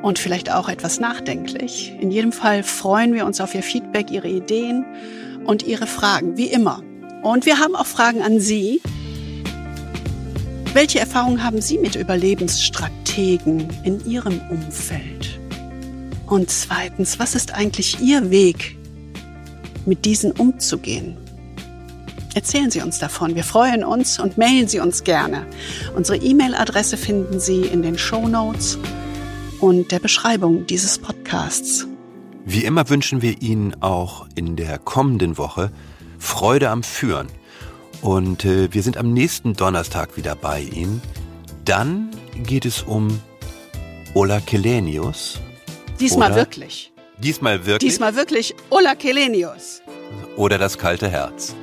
[0.03, 1.93] und vielleicht auch etwas nachdenklich.
[2.01, 4.84] In jedem Fall freuen wir uns auf Ihr Feedback, Ihre Ideen
[5.45, 6.82] und Ihre Fragen, wie immer.
[7.22, 8.82] Und wir haben auch Fragen an Sie.
[10.74, 15.38] Welche Erfahrungen haben Sie mit Überlebensstrategen in Ihrem Umfeld?
[16.26, 18.76] Und zweitens, was ist eigentlich Ihr Weg,
[19.87, 21.16] mit diesen umzugehen?
[22.35, 23.35] Erzählen Sie uns davon.
[23.35, 25.47] Wir freuen uns und mailen Sie uns gerne.
[25.95, 28.78] Unsere E-Mail-Adresse finden Sie in den Show Notes
[29.61, 31.87] und der Beschreibung dieses Podcasts.
[32.45, 35.70] Wie immer wünschen wir Ihnen auch in der kommenden Woche
[36.18, 37.28] Freude am Führen.
[38.01, 41.03] Und äh, wir sind am nächsten Donnerstag wieder bei Ihnen.
[41.64, 42.11] Dann
[42.43, 43.20] geht es um
[44.14, 45.41] Ola Kelenius.
[46.01, 46.91] Diesmal wirklich.
[47.22, 47.90] Diesmal wirklich.
[47.92, 49.80] Diesmal wirklich Ola Kelenius.
[50.36, 51.54] Oder das kalte Herz.